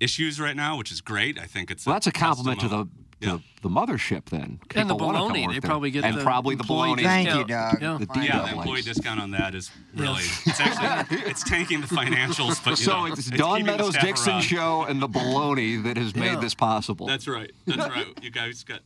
[0.00, 1.38] issues right now, which is great.
[1.38, 2.88] I think it's Well, that's a compliment to the
[3.20, 3.42] testimony.
[3.56, 4.60] to the mothership then.
[4.74, 5.68] And the People wanna come bologna, work they there.
[5.70, 7.02] probably get and the probably the baloney.
[7.02, 7.80] Thank you, discount.
[7.80, 8.00] Doug.
[8.00, 8.06] Yeah.
[8.14, 8.84] The yeah, the employee likes.
[8.86, 13.06] discount on that is really it's actually it's tanking the financials, but you So know,
[13.06, 14.42] it's it's Don Meadows Dixon around.
[14.42, 16.40] show and the baloney that has made Yeah.
[16.40, 17.06] this possible.
[17.06, 17.50] That's right.
[17.66, 18.06] That's right.
[18.22, 18.80] You guys got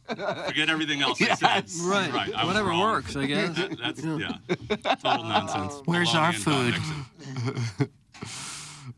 [0.47, 1.43] forget everything else Yes.
[1.43, 1.87] I said.
[1.87, 2.13] Right.
[2.13, 2.35] Right.
[2.35, 2.81] I Whatever wrong.
[2.93, 3.57] works, I guess.
[3.57, 4.39] That- that's yeah.
[5.03, 5.83] Total nonsense.
[5.87, 6.75] Where's our food?
[6.75, 7.89] Dixon.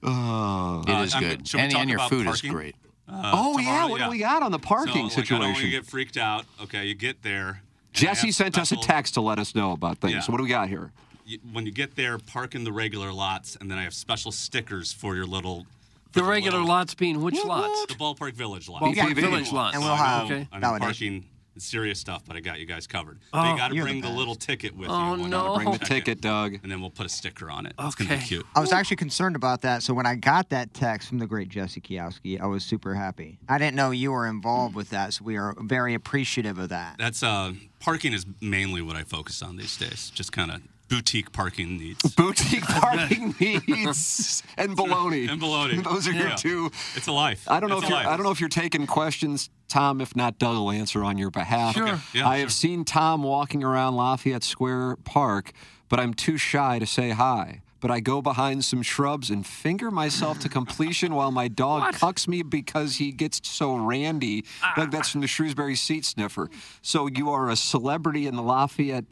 [0.03, 0.83] Oh.
[0.87, 1.47] It is Uh, good.
[1.49, 2.51] should we And, and your food parking?
[2.51, 2.77] is great.
[3.09, 5.53] Uh, oh yeah, tomorrow, what do we got on the parking so, like, I don't
[5.53, 6.45] want you get freaked out.
[6.63, 7.63] Okay, you get there.
[7.93, 10.15] Jesse have sent us a text to let us know about things.
[10.15, 10.21] Yeah.
[10.21, 10.93] So what do we got here?
[11.27, 14.33] you- When you get there, park in the regular lots, and then I have special
[14.33, 15.67] stickers for your little.
[16.13, 17.87] for The regular little- lots being which lots?
[17.87, 18.83] The ballpark village lot.
[18.83, 19.15] Ballpark BTV.
[19.21, 19.75] Village lots.
[19.77, 20.49] And we'll have Okay.
[20.53, 21.25] I know parking
[21.57, 23.19] is serious stuff, but I got you guys covered.
[23.33, 25.23] Oh, they got to you're the bring the, little ticket with Oh, you.
[25.23, 25.55] when no.
[25.55, 26.59] Bring the ticket, Doug.
[26.63, 27.75] And then we'll put a sticker on it.
[27.79, 28.25] It's gonna be Okay.
[28.27, 28.47] cute.
[28.55, 31.49] I was actually concerned about that, so when I got that text from the great
[31.49, 33.39] Jesse Kiowski, I was super happy.
[33.49, 36.97] I didn't know you were involved with that, so we are very appreciative of that.
[36.99, 40.11] That's uh, parking is mainly what I focus on these days.
[40.15, 40.63] Just kind of
[40.93, 42.03] boutique parking needs.
[42.15, 45.29] Boutique parking needs and baloney.
[45.31, 45.83] And baloney.
[45.91, 46.35] Those are your Yeah.
[46.35, 46.71] two.
[46.95, 47.51] It's a life.
[47.51, 48.07] I don't know It's if you're, life.
[48.09, 50.01] I don't know if you're taking questions, Tom.
[50.03, 51.75] If not, Doug will answer on your behalf.
[51.77, 51.99] Sure.
[52.13, 52.51] Yeah, I have sure.
[52.51, 55.53] seen Tom walking around Lafayette Square Park,
[55.89, 57.63] but I'm too shy to say hi.
[57.81, 62.29] But I go behind some shrubs and finger myself to completion while my dog cucks
[62.29, 64.45] me because he gets so randy.
[64.77, 66.49] Doug, that's from the Shrewsbury Seat Sniffer.
[66.81, 69.07] So you are a celebrity in the Lafayette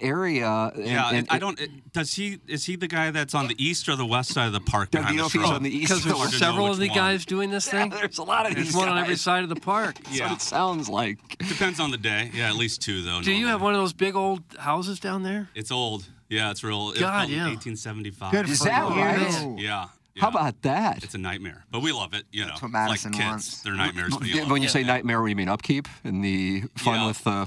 [0.00, 0.72] area.
[0.74, 1.58] and- Yeah, and- I don't.
[1.60, 2.38] it- Does he?
[2.48, 4.90] Is he the guy that's on the east or the west side of the park?
[4.90, 6.38] Doug, do behind you know if he's on the east Because there's Hard west?
[6.38, 6.96] to know several of the one.
[6.96, 7.90] guys doing this thing.
[7.90, 9.96] There's a lot of There's these one on every side of the park.
[10.04, 10.28] That's Yeah.
[10.30, 11.38] what it sounds like.
[11.38, 12.30] Depends on the day.
[12.34, 13.22] Yeah, at least two though.
[13.22, 15.48] Do you have one of those big old houses down there?
[15.54, 16.04] It's old.
[16.28, 16.92] Yeah, it's real.
[16.92, 17.46] God, built yeah.
[17.46, 18.32] 1875.
[18.32, 19.00] Good Is that you.
[19.00, 19.58] right?
[19.60, 19.86] Yeah.
[20.16, 20.28] How yeah.
[20.28, 21.02] about that?
[21.04, 22.24] It's a nightmare, but we love it.
[22.32, 23.30] You know, That's what It's Madison like kids.
[23.30, 23.62] wants.
[23.62, 24.16] They're nightmares.
[24.16, 27.00] But you Yeah, when you say nightmare, what do you mean upkeep and the fun
[27.00, 27.06] Yeah.
[27.08, 27.46] with uh,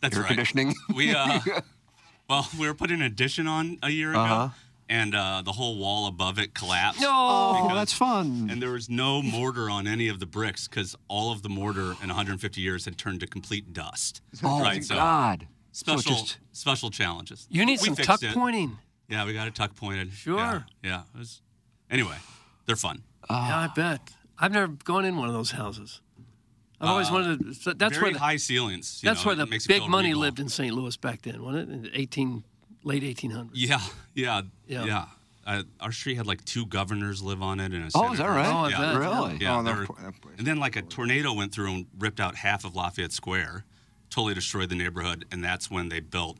[0.00, 0.28] That's air right.
[0.28, 0.74] conditioning?
[0.94, 1.40] We uh,
[2.28, 4.48] well, we were putting an addition on a year ago, Uh-huh.
[4.88, 7.00] and uh, the whole wall above it collapsed.
[7.00, 7.10] No.
[7.10, 8.48] oh, Because- that's fun.
[8.50, 11.92] And there was no mortar on any of the bricks because all of the mortar
[12.02, 14.20] in 150 years had turned to complete dust.
[14.44, 15.46] oh right, so God!
[15.72, 17.46] So special just special challenges.
[17.50, 18.34] You need We some tuck it.
[18.34, 18.78] pointing.
[19.08, 20.12] Yeah, we got it tuck pointed.
[20.12, 20.36] Sure.
[20.36, 20.62] Yeah.
[20.82, 21.40] yeah it was,
[21.90, 22.16] anyway,
[22.66, 23.02] they're fun.
[23.30, 24.00] yeah, I bet.
[24.38, 26.00] I've never gone in one of those houses.
[26.80, 27.40] I've always Uh, wanted.
[27.40, 29.00] To, so that's Very where the, high ceilings.
[29.02, 30.20] you that's know, where the makes big money regal.
[30.20, 30.72] lived in St.
[30.74, 31.72] Louis back then, wasn't it?
[31.74, 32.44] In the 18
[32.84, 33.50] late 1800s.
[33.54, 33.80] Yeah,
[34.14, 34.84] yeah, Yeah.
[34.84, 35.04] yeah.
[35.44, 38.26] Uh, our street had like two governors live on it and a Oh, is that
[38.28, 38.46] right?
[38.46, 38.96] Oh, yeah.
[38.98, 39.38] Really?
[39.40, 42.20] Yeah, Oh, they were- poor- they're and then like a tornado went through and ripped
[42.20, 43.64] out half of Lafayette Square,
[44.10, 46.38] totally destroyed the neighborhood, and that's when they built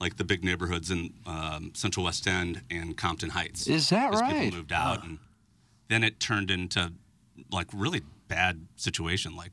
[0.00, 3.66] like the big neighborhoods in um, Central West End and Compton Heights.
[3.66, 4.44] Is that right?
[4.44, 5.18] People moved out, and
[5.88, 6.92] then it turned into
[7.52, 9.36] like really bad situation.
[9.36, 9.52] Like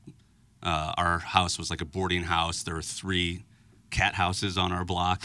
[0.64, 2.62] uh, our house was like a boarding house.
[2.62, 3.44] There were three
[3.90, 5.22] cat houses on our block.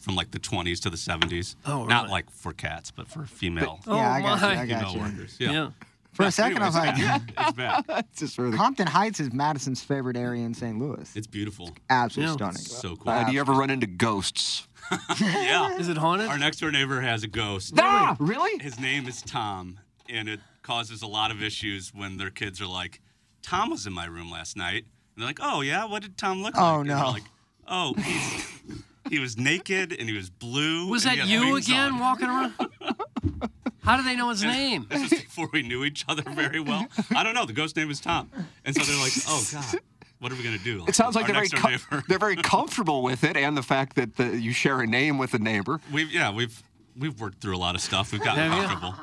[0.00, 1.54] From like the 20s to the 70s.
[1.64, 4.46] Oh, Not like for cats, but for female Oh, yeah, I got you.
[4.48, 4.60] my.
[4.60, 5.00] I got female you.
[5.00, 5.36] workers.
[5.40, 5.50] Yeah.
[5.52, 5.70] Yeah.
[6.12, 7.84] For a second, I was like, Anyways, it's bad.
[7.88, 10.78] It's just for the- Compton Heights is Madison's favorite area in St.
[10.78, 11.10] Louis.
[11.16, 11.70] It's beautiful.
[11.88, 12.36] Absolutely Yeah.
[12.36, 12.56] stunning.
[12.58, 13.10] So cool.
[13.12, 14.68] Uh, do you ever run into ghosts?
[15.22, 15.78] yeah.
[15.78, 16.28] Is it haunted?
[16.28, 17.72] Our next door neighbor has a ghost.
[17.78, 18.62] Ah, really?
[18.62, 22.66] His name is Tom, and it causes a lot of issues when their kids are
[22.66, 23.00] like,
[23.44, 24.84] Tom was in my room last night.
[25.14, 25.84] And they're like, oh, yeah?
[25.84, 26.72] What did Tom look oh, like?
[26.74, 27.10] Oh, And no.
[27.10, 27.22] like,
[27.68, 30.88] oh, he's, he was naked and he was blue.
[30.88, 32.54] Was that you again on." walking around?
[33.82, 34.86] How do they know his name?
[34.88, 36.86] This is before we knew each other very well.
[37.14, 37.44] I don't know.
[37.44, 38.30] The ghost name is Tom.
[38.64, 39.80] And so they're like, oh, God,
[40.20, 40.86] what are we going to do?
[40.88, 44.16] It sounds like they're very com- they're very comfortable with it, and the fact that
[44.16, 45.80] the, you share a name with a neighbor.
[45.92, 46.62] We've, yeah, we've,
[46.96, 48.10] we've worked through a lot of stuff.
[48.10, 48.66] We've gotten Have you?
[48.66, 48.94] comfortable.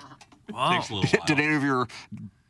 [0.52, 0.72] Wow.
[0.72, 1.28] Takes a little while.
[1.28, 1.88] Did any of your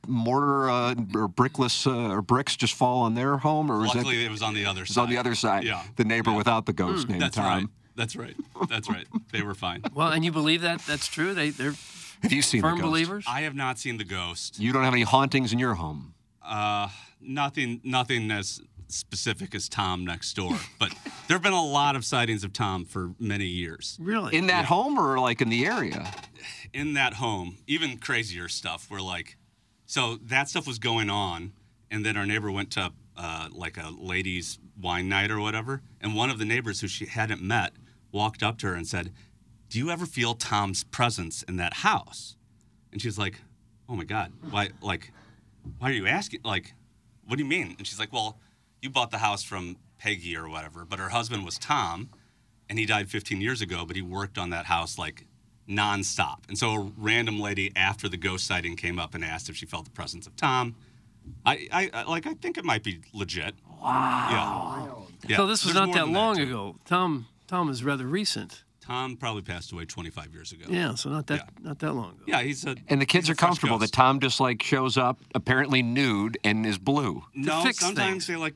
[0.08, 4.24] mortar uh, or brickless uh, or bricks just fall on their home, or is Luckily,
[4.24, 4.28] it?
[4.28, 5.02] it was on the other It's side.
[5.04, 5.64] on the other side.
[5.64, 5.84] Yeah.
[5.96, 7.46] The neighbor without the ghost named That's Tom.
[7.46, 7.68] right.
[7.96, 8.36] That's right.
[8.70, 9.06] That's right.
[9.32, 9.84] They were fine.
[9.94, 11.34] Well, and you believe that that's true?
[11.34, 11.74] They they're
[12.24, 12.86] Have you seen the firm ghost?
[12.90, 13.26] believers.
[13.28, 14.60] I have not seen the ghost.
[14.60, 16.14] You don't have any hauntings in your home.
[16.44, 16.88] Uh,
[17.22, 20.58] nothing, nothing as specific as Tom next door.
[20.80, 20.94] But
[21.28, 23.98] there have been a lot of sightings of Tom for many years.
[24.02, 24.36] Really?
[24.36, 26.12] In that home or like in the area?
[26.74, 28.90] In that home, even crazier stuff.
[28.90, 29.38] Where like,
[29.92, 31.52] so that stuff was going on,
[31.92, 36.16] and then our neighbor went to uh, like a ladies' wine night or whatever, and
[36.16, 37.74] one of the neighbors who she hadn't met
[38.10, 39.12] walked up to her and said,
[39.68, 42.38] "Do you ever feel Tom's presence in that house?"
[42.94, 43.42] And she's like,
[43.90, 44.70] "Oh my God, why?
[44.82, 45.12] Like,
[45.78, 46.40] why are you asking?
[46.46, 46.74] Like,
[47.28, 48.40] what do you mean?" And she's like, "Well,
[48.82, 52.12] you bought the house from Peggy or whatever, but her husband was Tom,
[52.70, 55.26] and he died 15 years ago, but he worked on that house like
[55.68, 56.48] nonstop.
[56.48, 59.66] And so a random lady after the ghost sighting came up and asked if she
[59.66, 60.76] felt the presence of Tom.
[61.46, 63.56] I, I, I like, I think it might be legit.
[63.82, 65.08] Wow.
[65.24, 65.30] Yeah.
[65.30, 65.38] yeah.
[65.38, 66.44] So this was There's not that long too.
[66.44, 66.76] ago.
[66.86, 68.64] Tom Tom is rather recent.
[68.80, 70.66] Tom probably passed away 25 years ago.
[70.70, 71.68] Yeah, so not that yeah.
[71.68, 72.24] not that long ago.
[72.26, 72.76] Yeah, he's a.
[72.88, 73.92] And the kids are comfortable ghost.
[73.92, 77.24] that Tom just like shows up apparently nude and is blue.
[77.36, 78.28] No, sometimes things.
[78.28, 78.56] they like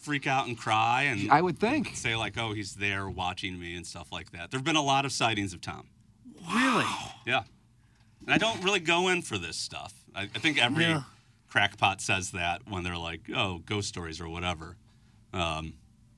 [0.00, 1.96] freak out and cry and I would think.
[1.96, 4.50] say like, "Oh, he's there watching me" and stuff like that.
[4.50, 5.88] There've been a lot of sightings of Tom.
[6.54, 6.86] Really?
[7.26, 7.42] Yeah,
[8.22, 9.92] and I don't really go in for this stuff.
[10.14, 11.02] I, I think every Yeah.
[11.48, 14.76] crackpot says that when they're like, "Oh, ghost stories" or whatever.
[15.32, 15.74] Um,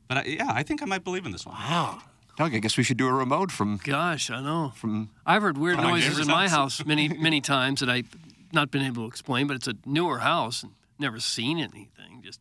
[0.09, 1.55] but I, yeah, I think I might believe in this one.
[1.57, 2.01] Wow.
[2.37, 4.73] Doug, I guess we should do a remote from Gosh, I know.
[4.77, 5.11] from.
[5.27, 6.79] I've heard weird my noises neighbor's in my house.
[6.79, 8.09] house many, many times that I've
[8.53, 12.23] not been able to explain, but it's a newer house and never seen anything.
[12.23, 12.41] Just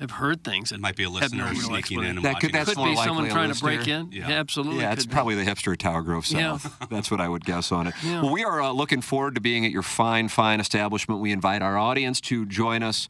[0.00, 0.70] have heard things.
[0.70, 2.50] It that might be a have no listener sneaking in and That watching.
[2.50, 4.12] could- that's Could be someone trying to break in.
[4.12, 4.28] Yeah.
[4.28, 4.80] Yeah, absolutely.
[4.82, 5.14] Yeah, it's could be.
[5.14, 6.76] probably the hipster at Tower Grove South.
[6.80, 6.86] Yeah.
[6.90, 7.94] That's what I would guess on it.
[8.04, 8.22] Yeah.
[8.22, 11.20] Well, we are uh, looking forward to being at your fine, fine establishment.
[11.20, 13.08] We invite our audience to join us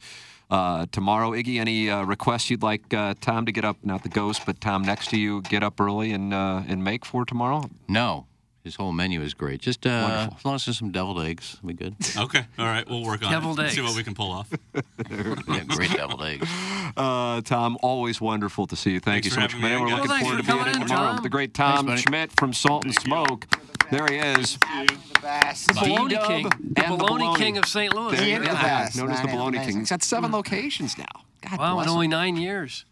[0.49, 1.31] uh, tomorrow.
[1.31, 4.59] Iggy, any uh, requests you'd like uh, Tom to get up, not the ghost, but
[4.59, 7.69] Tom next to you, get up early and uh, and make for tomorrow?
[7.87, 8.25] No,
[8.69, 9.59] his whole menu is great.
[9.61, 10.37] Just uh, Wonderful.
[10.37, 11.95] as long as there's some deviled eggs, we good.
[12.17, 13.71] Okay, all right, we'll work on Deviled it.
[13.71, 14.49] See what we can pull off.
[15.09, 16.47] yeah, great deviled eggs.
[16.97, 18.99] Uh, Tom, always wonderful to see you.
[18.99, 19.51] Thank Thanks you for so much.
[19.53, 20.09] having me Man, in, we're guys.
[20.09, 21.13] looking Well, forward to thanks being for in coming in, tomorrow.
[21.15, 21.23] Tom.
[21.23, 22.01] The great Tom Thanks, buddy.
[22.01, 23.47] Schmidt from Salt and Smoke.
[23.91, 24.57] There he is.
[24.57, 25.67] The best.
[25.67, 26.45] The Baloney D-Dub King.
[26.45, 27.37] and The the Baloney Baloney.
[27.37, 27.95] King of St.
[27.95, 28.15] Louis.
[28.15, 28.45] There He is go.
[28.47, 29.35] the best, Known as the man.
[29.37, 29.65] Baloney Amazing.
[29.73, 29.79] King.
[29.81, 31.05] He's got seven locations now.
[31.47, 31.93] God Wow, bless in him.
[31.93, 32.85] only nine years.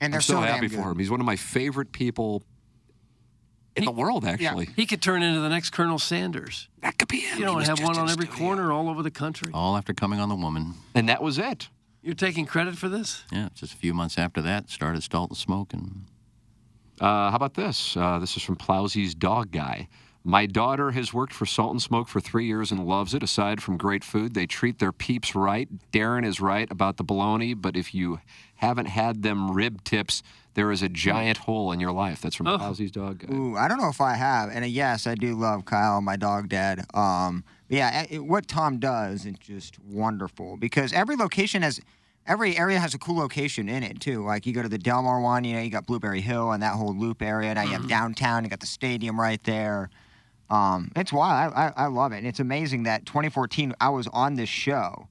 [0.00, 0.98] And they're I'm so, so, happy damn for him.
[0.98, 2.42] He's one of my favorite people
[3.78, 4.68] in the world, actually.
[4.76, 6.68] He could turn into the next Colonel Sanders.
[6.82, 7.38] That could be him.
[7.38, 8.46] You know, He have one on every studio.
[8.46, 9.50] corner all over the country.
[9.54, 10.74] All after coming on the woman.
[10.94, 11.68] And that was it.
[12.02, 13.24] You're taking credit for this?
[13.32, 16.04] Yeah, just a few months after that, started Salt and Smoke, and
[17.00, 17.96] Uh, how about this?
[17.96, 19.88] Uh, this is from Plowsy's Dog Guy.
[20.24, 23.22] My daughter has worked for Salt and Smoke for three years and loves it.
[23.22, 25.68] Aside from great food, they treat their peeps right.
[25.92, 28.20] Darren is right about the bologna, but if you
[28.56, 30.22] haven't had them rib tips,
[30.58, 32.20] there is a giant hole in your life.
[32.20, 32.58] That's from Oh.
[32.58, 33.32] Plowsy's Dog Guy.
[33.32, 36.16] Ooh, I don't know if I have, and uh, yes, I do love Kyle, my
[36.16, 36.84] dog dad.
[36.94, 41.80] Um, yeah, it, what Tom does is just wonderful because every location has,
[42.26, 44.24] every area has a cool location in it too.
[44.24, 46.72] Like you go to the Delmar one, you know, you got Blueberry Hill and that
[46.74, 47.54] whole loop area.
[47.54, 49.90] Now you have downtown, you got the stadium right there.
[50.50, 51.52] Um, it's wild.
[51.54, 52.16] I, I, I love it.
[52.18, 55.06] And it's amazing that 2014 I was on this show.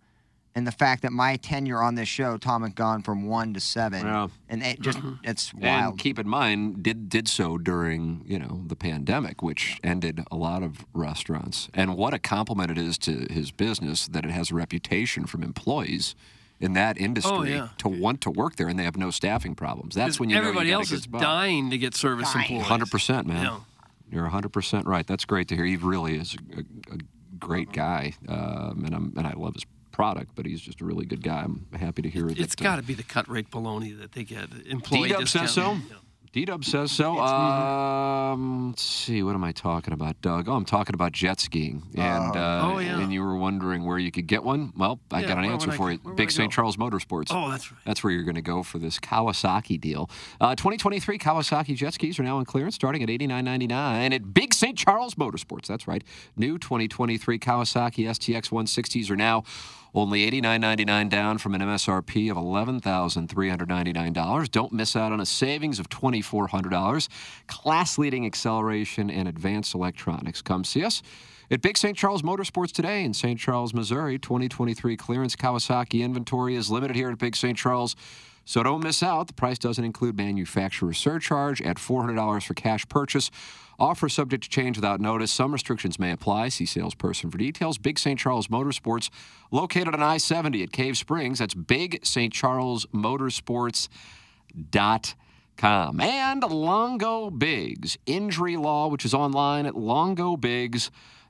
[0.57, 3.59] And the fact that my tenure on this show, Tom had gone from one to
[3.59, 4.27] seven, Yeah.
[4.49, 5.99] and it just it's And wild.
[5.99, 10.63] keep in mind, did did so during you know the pandemic, which ended a lot
[10.63, 11.69] of restaurants.
[11.75, 15.43] And what a compliment it is to his business that it has a reputation from
[15.43, 16.15] employees
[16.59, 17.69] in that industry Oh, yeah.
[17.77, 19.93] to want to work there, and they have no staffing problems.
[19.93, 21.21] That's when you everybody know you else is spot.
[21.21, 22.63] dying to get service employees.
[22.65, 23.43] Hundred percent, man.
[23.45, 23.59] Yeah.
[24.11, 25.05] You're hundred percent right.
[25.05, 25.65] That's great to hear.
[25.65, 26.61] He really is a,
[26.95, 26.97] a
[27.37, 29.65] great guy, um, and I'm and I love his
[29.97, 30.31] product.
[30.35, 31.41] But he's just a really good guy.
[31.41, 32.39] I'm happy to hear it.
[32.39, 34.47] It's got to be the cut rate baloney that they get.
[34.67, 35.73] Employee D-Dub says so.
[35.73, 36.03] discount.
[36.33, 37.17] D-Dub says so.
[37.19, 39.23] Um, let's see.
[39.23, 40.47] What am I talking about, Doug?
[40.47, 41.81] Oh, I'm talking about jet skiing.
[41.95, 42.99] And uh, Oh, yeah.
[42.99, 44.71] and you were wondering where you could get one.
[44.77, 46.15] Well, I Yeah, got an answer would I for go- you.
[46.15, 46.51] Big St.
[46.51, 47.27] Charles Motorsports.
[47.31, 47.81] Oh, that's right.
[47.85, 50.11] That's where you're going to go for this Kawasaki deal.
[50.39, 54.77] Uh, 2023 Kawasaki jet skis are now on clearance, starting at $89.99 at Big St.
[54.77, 55.65] Charles Motorsports.
[55.65, 56.03] That's right.
[56.35, 59.43] New 2023 Kawasaki STX 160s are now
[59.93, 64.51] only $89.99 down from an MSRP of $11,399.
[64.51, 67.09] Don't miss out on a savings of $2,400.
[67.47, 70.41] Class leading acceleration and advanced electronics.
[70.41, 71.01] Come see us.
[71.49, 71.97] At Big St.
[71.97, 73.39] Charles Motorsports today in St.
[73.39, 77.57] Charles, Missouri, 2023 clearance Kawasaki inventory is limited here at Big St.
[77.57, 77.95] Charles.
[78.47, 79.27] So don't miss out.
[79.27, 83.29] The price doesn't include manufacturer surcharge at $400 for cash purchase.
[83.77, 85.33] Offer subject to change without notice.
[85.33, 86.47] Some restrictions may apply.
[86.47, 87.77] See salesperson for details.
[87.77, 88.17] Big St.
[88.17, 89.09] Charles Motorsports,
[89.51, 91.39] located on I 70 at Cave Springs.
[91.39, 92.31] That's Big St.
[92.31, 93.89] Charles Motorsports
[94.71, 95.13] dot
[95.57, 99.75] com and Longo Biggs Injury Law, which is online at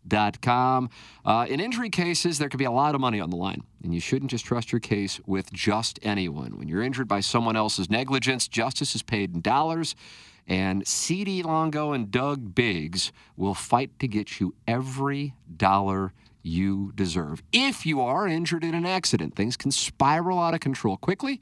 [0.08, 0.90] longobigs.com.
[1.26, 3.94] Uh, in injury cases, there could be a lot of money on the line, and
[3.94, 6.58] you shouldn't just trust your case with just anyone.
[6.58, 9.96] When you're injured by someone else's negligence, justice is paid in dollars.
[10.50, 17.44] And CD Longo and Doug Biggs will fight to get you every dollar you deserve.
[17.52, 21.42] If you are injured in an accident, things can spiral out of control quickly.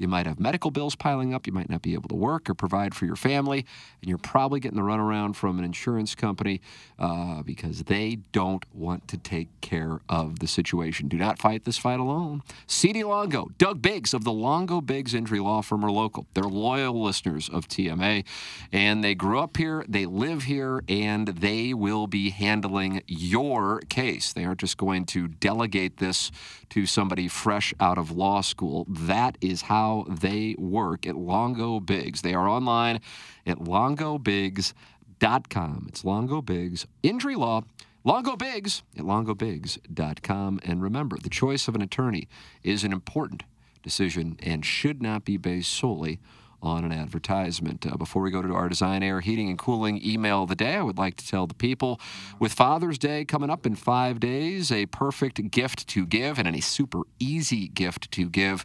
[0.00, 1.46] You might have medical bills piling up.
[1.46, 3.66] You might not be able to work or provide for your family.
[4.00, 6.62] And you're probably getting the runaround from an insurance company
[6.98, 11.08] uh, because they don't want to take care of the situation.
[11.08, 12.42] Do not fight this fight alone.
[12.66, 16.26] CD Longo, Doug Biggs of the Longo Biggs Injury Law Firm are local.
[16.32, 18.24] They're loyal listeners of TMA.
[18.72, 24.32] And they grew up here, they live here, and they will be handling your case.
[24.32, 26.32] They aren't just going to delegate this
[26.70, 28.86] to somebody fresh out of law school.
[28.88, 32.22] That is how they work at Longo Biggs.
[32.22, 33.00] They are online
[33.46, 35.86] at longobigs.com.
[35.88, 37.62] It's Longo Biggs, injury law.
[38.02, 40.60] Longo Biggs at longobigs.com.
[40.64, 42.28] And remember, the choice of an attorney
[42.62, 43.42] is an important
[43.82, 46.20] decision and should not be based solely
[46.62, 47.86] on an advertisement.
[47.86, 50.74] Uh, before we go to our design, air, heating, and cooling email of the day,
[50.74, 52.00] I would like to tell the people
[52.38, 56.60] with Father's Day coming up in five days, a perfect gift to give and a
[56.60, 58.64] super easy gift to give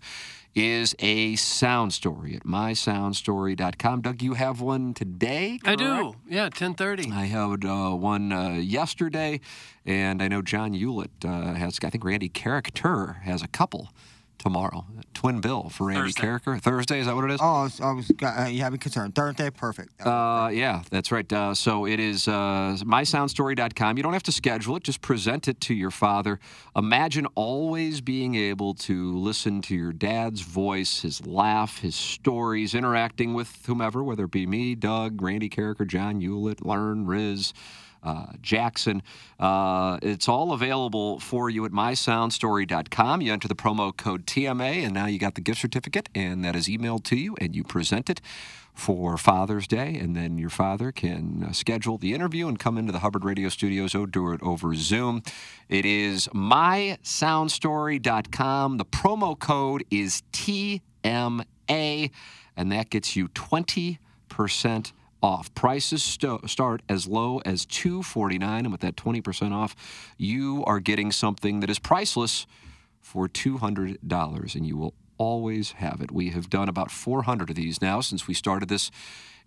[0.56, 4.02] is a sound story at mysoundstory.com.
[4.02, 5.60] Doug, you have one today?
[5.66, 6.16] I do.
[6.28, 7.12] Yeah, 10:30.
[7.12, 9.42] I had uh, one uh, yesterday,
[9.86, 11.78] and I know John Hewlett uh, has.
[11.84, 13.90] I think Randy Karraker has a couple
[14.38, 14.86] tomorrow.
[15.14, 16.22] Twin bill for Randy Thursday.
[16.22, 16.62] Karraker.
[16.62, 17.40] Thursday is that what it is?
[17.42, 19.16] Oh, I was, I was uh, you have me concerned.
[19.16, 20.06] Thursday, perfect.
[20.06, 21.32] Uh, yeah, that's right.
[21.32, 23.98] Uh, so it is uh, mysoundstory.com.
[23.98, 26.40] You don't have to schedule it, just present it to your father.
[26.76, 33.34] Imagine always being able to listen to your dad's voice, his laugh, his stories, interacting
[33.34, 37.54] with whomever, whether it be me, Doug, Randy Karraker, John Hewlett, Learn, Riz.
[38.06, 39.02] Uh, Jackson.
[39.40, 43.22] Uh, it's all available for you at mysoundstory.com.
[43.22, 46.56] You enter the promo code TMA, and now you got the gift certificate, and that
[46.56, 48.22] is emailed to you, and you present it
[48.76, 52.92] for Father's Day, and then your father can uh, schedule the interview and come into
[52.92, 55.24] the Hubbard Radio Studios or do it over Zoom.
[55.68, 58.78] It is mysoundstory.com.
[58.78, 60.80] The promo code is TMA,
[61.68, 62.12] and
[62.72, 64.92] that gets you 20%
[65.26, 65.54] off.
[65.56, 69.76] Prices sto- start as low as 249, and with that 20% off,
[70.20, 72.46] you are getting something that is priceless
[73.02, 76.12] for $200, and you will always have it.
[76.12, 78.92] We have done about 400 of these now since we started this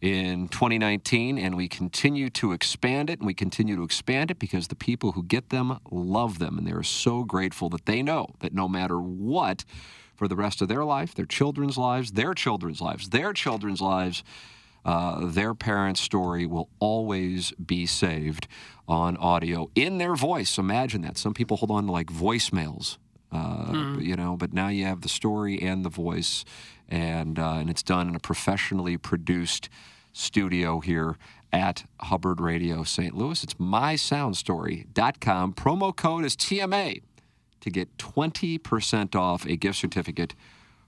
[0.00, 4.66] in 2019, and we continue to expand it, and we continue to expand it because
[4.66, 8.52] the people who get them love them, and they're so grateful that they know that
[8.52, 9.64] no matter what,
[10.16, 14.24] for the rest of their life, their children's lives, their children's lives, their children's lives,
[14.88, 18.46] uh, their parent's story will always be saved
[18.86, 20.56] on audio in their voice.
[20.58, 21.18] Imagine that.
[21.18, 22.96] Some people hold on to like voicemails,
[23.30, 24.00] uh, Hmm.
[24.00, 26.44] you know, but now you have the story and the voice,
[26.88, 29.68] and uh, and it's done in a professionally produced
[30.12, 31.16] studio here
[31.52, 33.14] at Hubbard Radio St.
[33.14, 33.44] Louis.
[33.44, 35.52] It's mysoundstory.com.
[35.54, 37.02] Promo code is TMA
[37.60, 40.34] to get 20% off a gift certificate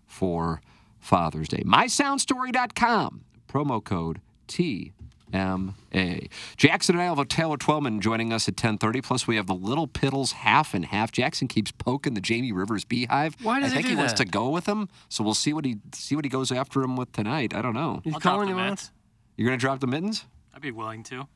[0.07, 0.61] for
[0.99, 1.63] Father's Day.
[1.65, 3.25] MySoundStory.com.
[3.51, 6.31] Promo code TMA.
[6.57, 9.01] Jackson and I have a Taylor Twellman joining us at 1030.
[9.01, 11.11] Plus, we have the Little Piddles half and half.
[11.11, 13.35] Jackson keeps poking the Jamie Rivers beehive.
[13.43, 14.89] Why I does he think do he wants to go with him.
[15.09, 17.53] So we'll see what he see what he goes after him with tonight.
[17.53, 18.01] I don't know.
[18.05, 18.89] He's calling you out?
[19.37, 20.27] You're gonna drop the mittens?
[20.55, 21.27] I'd be willing to.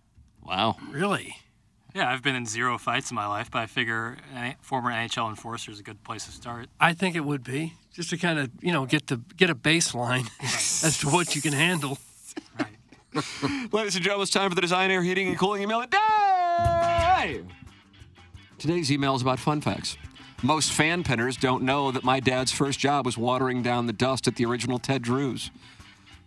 [0.40, 0.76] Wow.
[0.90, 1.36] Really?
[1.95, 5.28] Yeah, I've been in zero fights in my life, but I figure a former NHL
[5.28, 6.66] enforcer is a good place to start.
[6.80, 9.55] I think it would be just to kind of you know get the get a
[9.55, 10.28] baseline
[10.84, 11.99] as to what you can handle.
[13.72, 17.42] Ladies and gentlemen, it's time for the Design Air Heating and Cooling email a day.
[18.59, 19.97] Today's email is about fun facts.
[20.42, 24.26] Most fan pinners don't know that my dad's first job was watering down the dust
[24.26, 25.53] at the original Ted Drewes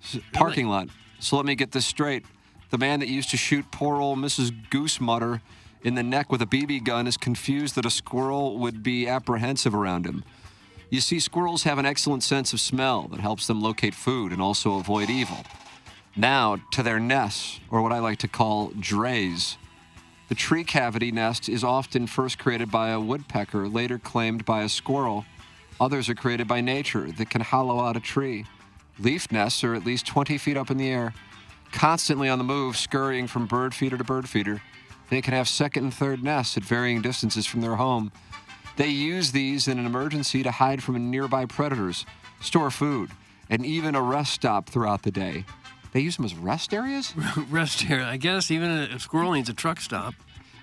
[0.01, 0.87] s- parking lot.
[1.19, 2.25] So let me get this straight.
[2.69, 4.53] The man that used to shoot poor old Mrs.
[4.69, 5.41] Goose Mutter
[5.83, 9.75] in the neck with a BB gun is confused that a squirrel would be apprehensive
[9.75, 10.23] around him.
[10.89, 14.41] You see, squirrels have an excellent sense of smell that helps them locate food and
[14.41, 15.43] also avoid evil.
[16.15, 19.57] Now, to their nests, or what I like to call drays.
[20.29, 24.69] The tree cavity nest is often first created by a woodpecker, later claimed by a
[24.69, 25.25] squirrel.
[25.79, 28.45] Others are created by nature that can hollow out a tree.
[28.99, 31.13] Leaf nests are at least 20 feet up in the air,
[31.71, 34.61] constantly on the move, scurrying from bird feeder to bird feeder.
[35.09, 38.11] They can have second and third nests at varying distances from their home.
[38.75, 42.05] They use these in an emergency to hide from nearby predators,
[42.41, 43.09] store food,
[43.49, 45.45] and even a rest stop throughout the day.
[45.93, 47.13] They use them as rest areas?
[47.49, 48.05] Rest area.
[48.05, 50.13] I guess even a squirrel needs a truck stop.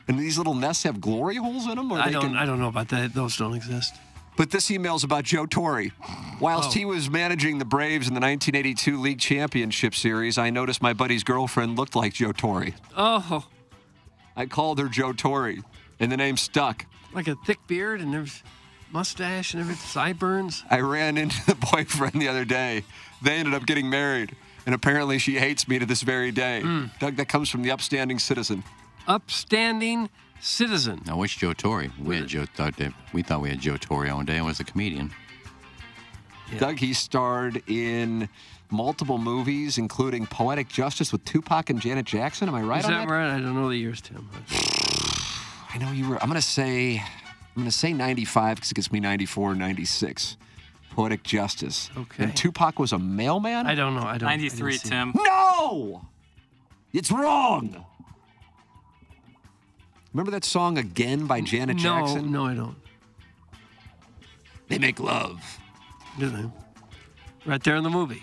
[0.07, 1.91] And these little nests have glory holes in them?
[1.91, 2.23] Or I they don't.
[2.27, 3.15] can- I don't know about that.
[3.15, 3.95] Those don't exist.
[4.37, 5.87] But this email's about Joe Torre.
[6.41, 6.73] Whilst Oh.
[6.73, 11.25] he was managing the Braves in the 1982 League Championship Series, I noticed my buddy's
[11.25, 12.69] girlfriend looked like Joe Torre.
[12.97, 13.47] Oh,
[14.37, 15.55] I called her Joe Torre,
[16.01, 16.87] and the name stuck.
[17.13, 18.43] like a thick beard and there's
[18.93, 20.65] mustache and everything, sideburns.
[20.71, 22.85] I ran into the boyfriend the other day.
[23.23, 24.35] They ended up getting married,
[24.67, 26.61] and apparently she hates me to this very day.
[26.61, 26.87] Hmm.
[27.01, 28.65] Doug, that comes from the upstanding citizen.
[29.07, 30.11] Upstanding
[30.41, 31.01] citizen.
[31.09, 31.89] I wish Joe Torre.
[32.03, 32.45] We had Joe.
[32.55, 35.13] Thought that, we thought we had Joe Torre one day and was a comedian.
[36.59, 38.29] Doug, he starred in
[38.71, 42.49] multiple movies, including Poetic Justice with Tupac and Janet Jackson.
[42.49, 43.35] Am I right Is on that right?
[43.35, 44.29] I don't know the years, Tim.
[44.51, 46.23] I know you were.
[46.23, 47.03] I'm gonna say.
[47.57, 50.37] I'm gonna say 95 because it gets me 94, 96.
[50.91, 51.91] Poetic Justice.
[51.97, 52.25] Okay.
[52.25, 53.67] And Tupac was a mailman.
[53.67, 54.03] I don't know.
[54.03, 54.29] I don't.
[54.29, 54.81] I didn't 93, it.
[54.83, 55.13] Tim.
[55.15, 56.03] No,
[56.93, 57.85] it's wrong.
[60.13, 62.31] Remember that song again by Janet no, Jackson?
[62.31, 62.77] No, I don't.
[64.69, 65.59] They make love.
[66.19, 66.45] Do they?
[67.45, 68.23] Right there in the movie.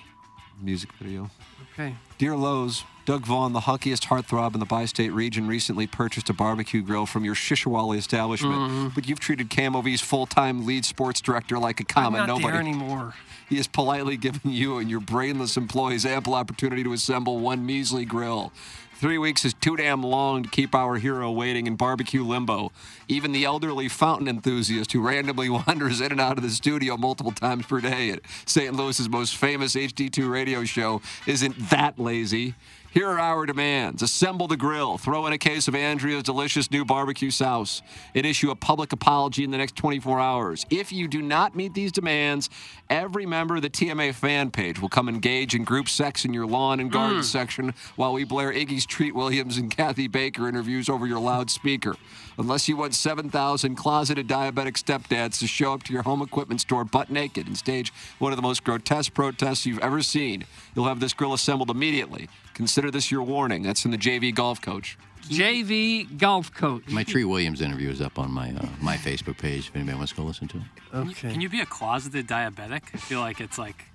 [0.62, 1.30] Music video.
[1.74, 1.96] Okay.
[2.18, 6.34] Dear Lowe's, Doug Vaughn, the hunkiest heartthrob in the bi state region, recently purchased a
[6.34, 8.54] barbecue grill from your Shishawali establishment.
[8.56, 8.96] Mhm.
[8.96, 12.52] But you've treated KMOV's full time lead sports director like a common I'm not nobody.
[12.52, 13.14] there anymore.
[13.50, 18.06] He has politely given you and your brainless employees ample opportunity to assemble one measly
[18.06, 18.54] grill.
[19.02, 22.72] Three weeks is too damn long to keep our hero waiting in barbecue limbo.
[23.08, 27.32] Even the elderly fountain enthusiast who randomly wanders in and out of the studio multiple
[27.32, 28.76] times per day at St.
[28.76, 32.54] Louis's most famous HD2 radio show isn't that lazy.
[32.92, 34.02] Here are our demands.
[34.02, 34.98] Assemble the grill.
[34.98, 37.82] Throw in a case of Andrea's delicious new barbecue sauce.
[38.14, 40.66] And issue a public apology in the next 24 hours.
[40.70, 42.50] If you do not meet these demands,
[42.90, 46.46] every member of the TMA fan page will come engage in group sex in your
[46.46, 47.24] lawn and garden hmm.
[47.24, 51.96] section while we blare Iggy's Treat Williams and Kathy Baker interviews over your loudspeaker.
[52.38, 56.84] Unless you want 7,000 closeted diabetic stepdads to show up to your home equipment store
[56.84, 60.44] butt naked and stage one of the most grotesque protests you've ever seen,
[60.76, 62.28] you'll have this grill assembled immediately.
[62.62, 63.64] Consider this your warning.
[63.64, 64.96] That's in the JV Golf Coach.
[65.24, 66.88] JV golf coach.
[66.90, 70.12] My Treat Williams interview is up on my uh, my Facebook page if anybody wants
[70.12, 70.64] to go listen to it.
[70.94, 71.32] Okay.
[71.32, 72.84] Can you be a closeted diabetic?
[72.94, 73.86] I feel like it's like,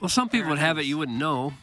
[0.00, 0.84] Well, some people would have it.
[0.84, 1.54] You wouldn't know.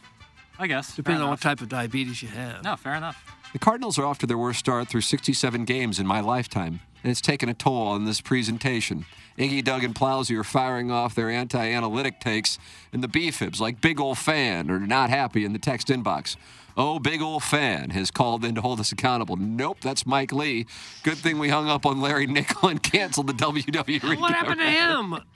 [0.58, 0.94] I guess.
[0.94, 2.62] Depends fair on what type of diabetes you have.
[2.62, 3.24] No, fair enough.
[3.54, 7.10] The Cardinals are off to their worst start through 67 games in my lifetime, and
[7.10, 9.06] it's taken a toll on this presentation.
[9.38, 12.58] Iggy, Doug, and Plowsy are firing off their anti analytic takes,
[12.92, 16.36] and the B-fibs, like Big Ol' Fan, are not happy in the text inbox.
[16.76, 19.36] Oh, Big Ol' Fan has called in to hold us accountable.
[19.36, 20.66] Nope, that's Mike Lee.
[21.02, 24.18] Good thing we hung up on Larry Nickel and canceled the WWE.
[24.20, 25.16] What happened to him?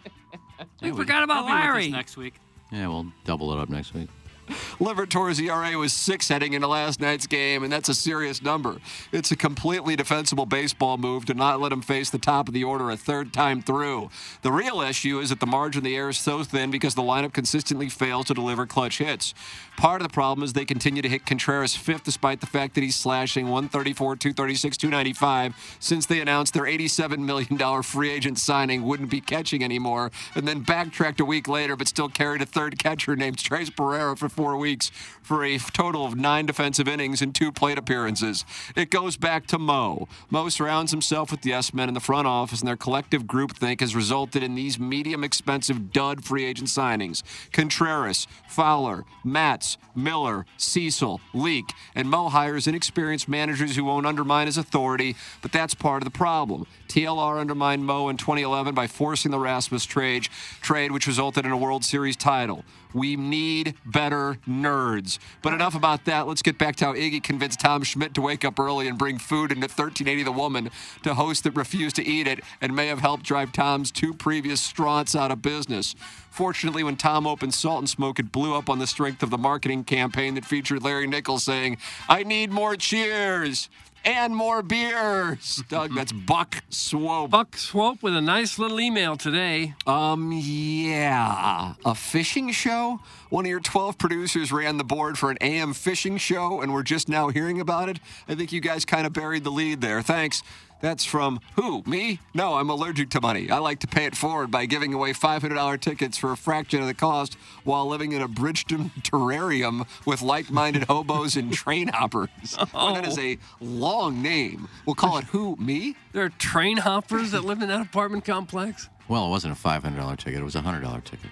[0.81, 1.91] We forgot about He'll be with us Larry.
[1.91, 2.35] next week.
[2.73, 4.09] Yeah, we'll double it up next week.
[4.79, 8.77] Liberatore's ERA was six heading into last night's game, and that's a serious number.
[9.13, 12.65] It's a completely defensible baseball move to not let him face the top of the
[12.65, 14.11] order a third time through.
[14.43, 17.03] The real issue is that the margin of the air is so thin because the
[17.03, 19.35] lineup consistently fails to deliver clutch hits.
[19.77, 22.83] Part of the problem is they continue to hit Contreras fifth despite the fact that
[22.83, 29.11] he's slashing 134, 236, 295 since they announced their $87 million free agent signing wouldn't
[29.11, 33.17] be catching anymore, and then backtracked a week later but still carried a third catcher
[33.17, 34.91] named Tres Barrera for four weeks
[35.23, 38.45] for a total of nine defensive innings and two plate appearances.
[38.77, 40.07] It goes back to Mo.
[40.31, 43.81] Mo surrounds himself with the yes men in the front office, and their collective groupthink
[43.81, 47.23] has resulted in these medium expensive dud free agent signings
[47.53, 54.59] Contreras, Fowler, Matz, Miller, Cecil, Leake, and Mo hires inexperienced managers who won't undermine his
[54.59, 56.67] authority, but that's part of the problem.
[56.89, 60.29] TLR undermined Mo in 2011 by forcing the Rasmus trade,
[60.61, 62.65] trade which resulted in a World Series title.
[62.97, 65.19] We need better nerds.
[65.43, 66.27] But enough about that.
[66.27, 69.19] Let's get back to how Iggy convinced Tom Schmidt to wake up early and bring
[69.19, 70.71] food into 1380 The Woman
[71.03, 74.63] to hosts that refused to eat it and may have helped drive Tom's two previous
[74.63, 75.95] straunts out of business.
[76.31, 79.37] Fortunately, when Tom opened Salt and Smoke, it blew up on the strength of the
[79.37, 81.77] marketing campaign that featured Larry Nichols saying,
[82.09, 83.69] I need more cheers
[84.07, 85.63] and more beers.
[85.69, 87.31] Doug, that's Buck Swope.
[87.31, 89.75] Buck Swope with a nice little email today.
[89.87, 91.75] Um, yeah.
[91.85, 93.01] A fishing show?
[93.29, 96.85] One of your 12 producers ran the board for an AM fishing show, and we're
[96.85, 97.99] just now hearing about it.
[98.29, 100.01] I think you guys kind of buried the lead there.
[100.01, 100.43] Thanks.
[100.81, 101.83] That's from who?
[101.87, 102.21] Me?
[102.35, 103.51] No, I'm allergic to money.
[103.51, 106.87] I like to pay it forward by giving away $500 tickets for a fraction of
[106.87, 112.29] the cost while living in a Bridgeton terrarium with like minded hobos and train hoppers.
[112.73, 114.69] Boy, that is a long name.
[114.85, 115.57] We'll call it who?
[115.57, 115.97] Me?
[116.13, 118.89] There are train hoppers that live in that apartment complex.
[119.09, 120.41] Well, it wasn't a $500 ticket.
[120.41, 121.31] It was a $100 ticket.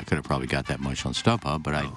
[0.00, 1.90] I could have probably got that much on StubHub, but I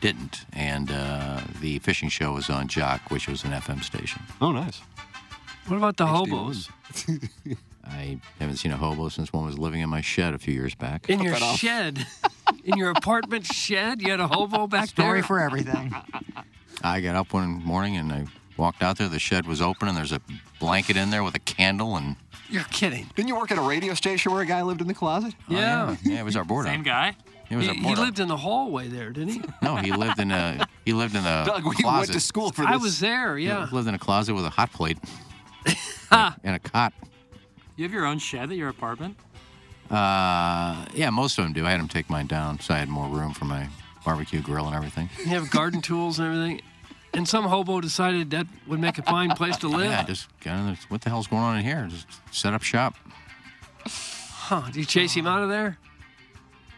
[0.00, 0.44] didn't.
[0.52, 4.22] And uh, the fishing show was on Jock, which was an FM station.
[4.40, 4.80] Oh, nice.
[5.68, 6.70] What about the hobos?
[7.84, 10.74] I haven't seen a hobo since one was living in my shed a few years
[10.74, 11.10] back.
[11.10, 12.06] In your shed?
[12.64, 14.00] in your apartment shed?
[14.00, 15.04] You had a hobo back there?
[15.04, 15.94] Story for everything.
[16.82, 18.24] I got up one morning and I
[18.56, 19.08] walked out there.
[19.08, 20.22] The shed was open and there's a
[20.58, 22.16] blanket in there with a candle and.
[22.48, 23.10] You're kidding.
[23.14, 25.34] Didn't you work at a radio station where a guy lived in the closet?
[25.50, 25.96] Oh, yeah.
[26.02, 27.14] Yeah, it was our board Same guy?
[27.50, 29.42] It was he, our he lived in the hallway there, didn't he?
[29.62, 32.62] No, he lived in a he lived in a Doug, we went to school for
[32.62, 32.70] this.
[32.70, 33.48] I was there, yeah.
[33.48, 33.68] He yeah.
[33.70, 34.96] lived in a closet with a hot plate
[36.10, 36.92] and a cot.
[37.76, 39.16] You have your own shed at your apartment?
[39.90, 41.64] Uh, yeah, most of them do.
[41.66, 43.68] I had them take mine down, so I had more room for my
[44.04, 45.08] barbecue grill and everything.
[45.18, 46.60] You have garden tools and everything.
[47.14, 49.90] And some hobo decided that would make a fine place to live.
[49.90, 51.86] Yeah, just kind of what the hell's going on in here?
[51.90, 52.94] Just set up shop.
[53.86, 54.62] Huh?
[54.66, 55.78] Did you chase him out of there?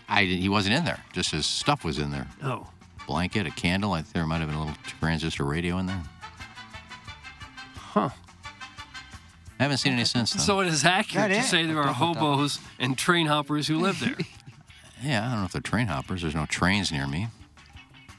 [0.09, 1.01] I didn't- he wasn't in there.
[1.13, 2.27] Just his stuff was in there.
[2.43, 2.67] Oh.
[3.07, 3.93] Blanket, a candle.
[3.93, 6.03] I think there might have been a little transistor radio in there.
[7.77, 8.11] Huh.
[9.61, 10.41] I haven't seen any since then.
[10.41, 11.51] So it is accurate That to is.
[11.51, 14.17] say there are hobos and train hoppers who live there.
[15.03, 16.23] yeah, I don't know if they're train hoppers.
[16.23, 17.29] There's no trains near me.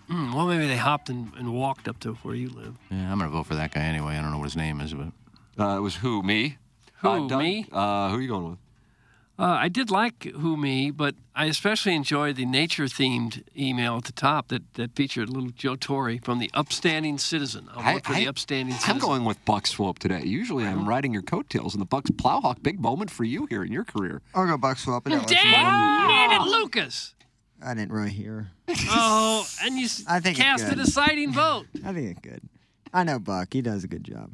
[0.07, 2.75] Hmm, well, maybe they hopped and, and walked up to where you live.
[2.91, 4.17] Yeah, I'm gonna vote for that guy anyway.
[4.17, 5.07] I don't know what his name is, but
[5.57, 6.21] Uh, it was who?
[6.21, 6.57] Me?
[6.97, 7.39] Who, Uh, Doug?
[7.39, 7.65] me?
[7.71, 8.59] Uh, who are you going with?
[9.41, 14.03] Uh, I did like Who Me, but I especially enjoyed the nature themed email at
[14.03, 17.67] the top that, that featured little Joe Torre from the Upstanding Citizen.
[17.73, 18.99] I'll vote for the Upstanding I'm Citizen.
[18.99, 20.21] going with Buck Swope today.
[20.23, 23.71] Usually I'm riding your coattails, and the Bucks Plowhawk, big moment for you here in
[23.71, 24.21] your career.
[24.35, 25.07] I'll go Buck Swap.
[25.07, 25.27] I didn't.
[25.27, 27.15] Damn it, Lucas!
[27.65, 28.51] I didn't really hear.
[28.89, 31.65] Oh, and you I think it's cast a deciding vote.
[31.83, 32.41] I think it's good.
[32.93, 33.53] I know Buck.
[33.53, 34.31] He does a good job.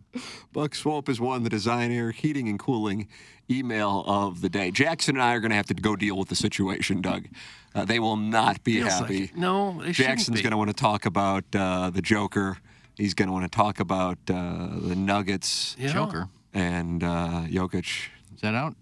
[0.52, 3.08] Buck Swope is one, the design air heating and cooling
[3.50, 4.72] email of the day.
[4.72, 7.28] Jackson and I are going to have to go deal with the situation, Doug.
[7.76, 9.24] Uh, they will not be Feels happy.
[9.26, 9.38] it.
[9.38, 12.58] No, they Jackson's going to want to talk about uh, the Joker.
[12.96, 15.76] He's going to want to talk about uh, the Nuggets.
[15.78, 15.94] Yeah.
[15.94, 16.30] Joker.
[16.54, 18.08] And uh, Jokic.
[18.34, 18.76] Is that out?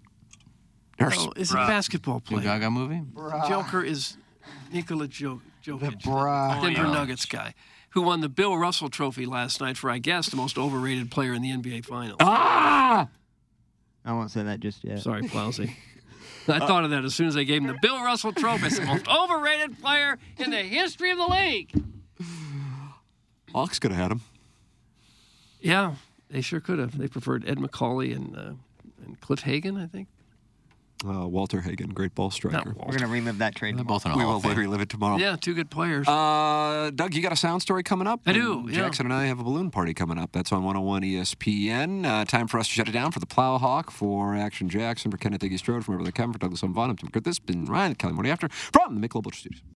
[0.98, 2.44] Oh, it's a basketball New player.
[2.58, 3.02] Gaga movie?
[3.48, 4.16] Joker is
[4.72, 6.62] Nikola jo- Jokic, bruh.
[6.62, 6.92] Denver Oh, yeah.
[6.94, 7.52] Nuggets guy,
[7.96, 11.32] who won the Bill Russell Trophy last night for, I guess, the most overrated player
[11.32, 12.18] in the NBA Finals.
[12.20, 13.08] Ah!
[14.04, 14.98] I won't say that just yet.
[14.98, 15.74] Sorry, Plowsy.
[16.48, 18.66] I thought of that as soon as they gave him the Bill Russell Trophy.
[18.66, 21.72] It's the most overrated player in the history of the league.
[23.54, 24.20] Hawks could have had him.
[25.62, 25.94] Yeah,
[26.28, 26.98] they sure could have.
[26.98, 28.52] They preferred Ed Macauley and uh,
[29.06, 30.08] and Cliff Hagan, I think.
[31.04, 32.74] Uh, Walter Hagen, great ball striker.
[32.74, 33.76] We're gonna relive that trade.
[33.76, 33.86] tomorrow.
[33.86, 34.56] both in a We will of Fame.
[34.56, 35.18] relive it tomorrow.
[35.18, 36.08] Yeah, two good players.
[36.08, 38.20] Uh, Doug, you got a sound story coming up?
[38.24, 38.76] I do, And yeah.
[38.76, 40.32] Jackson and I have a balloon party coming up.
[40.32, 42.06] That's on 101 ESPN.
[42.06, 45.18] Uh, time for us to shut it down for the Plowhawk, for Action Jackson, for
[45.18, 47.24] Kenneth Iggy Strode, from Everly Kevin, for Douglas Vaughn, I'm Tim Kurt.
[47.24, 49.62] This has been Ryan Kelly Morning After from the Michelob Ultra Studios.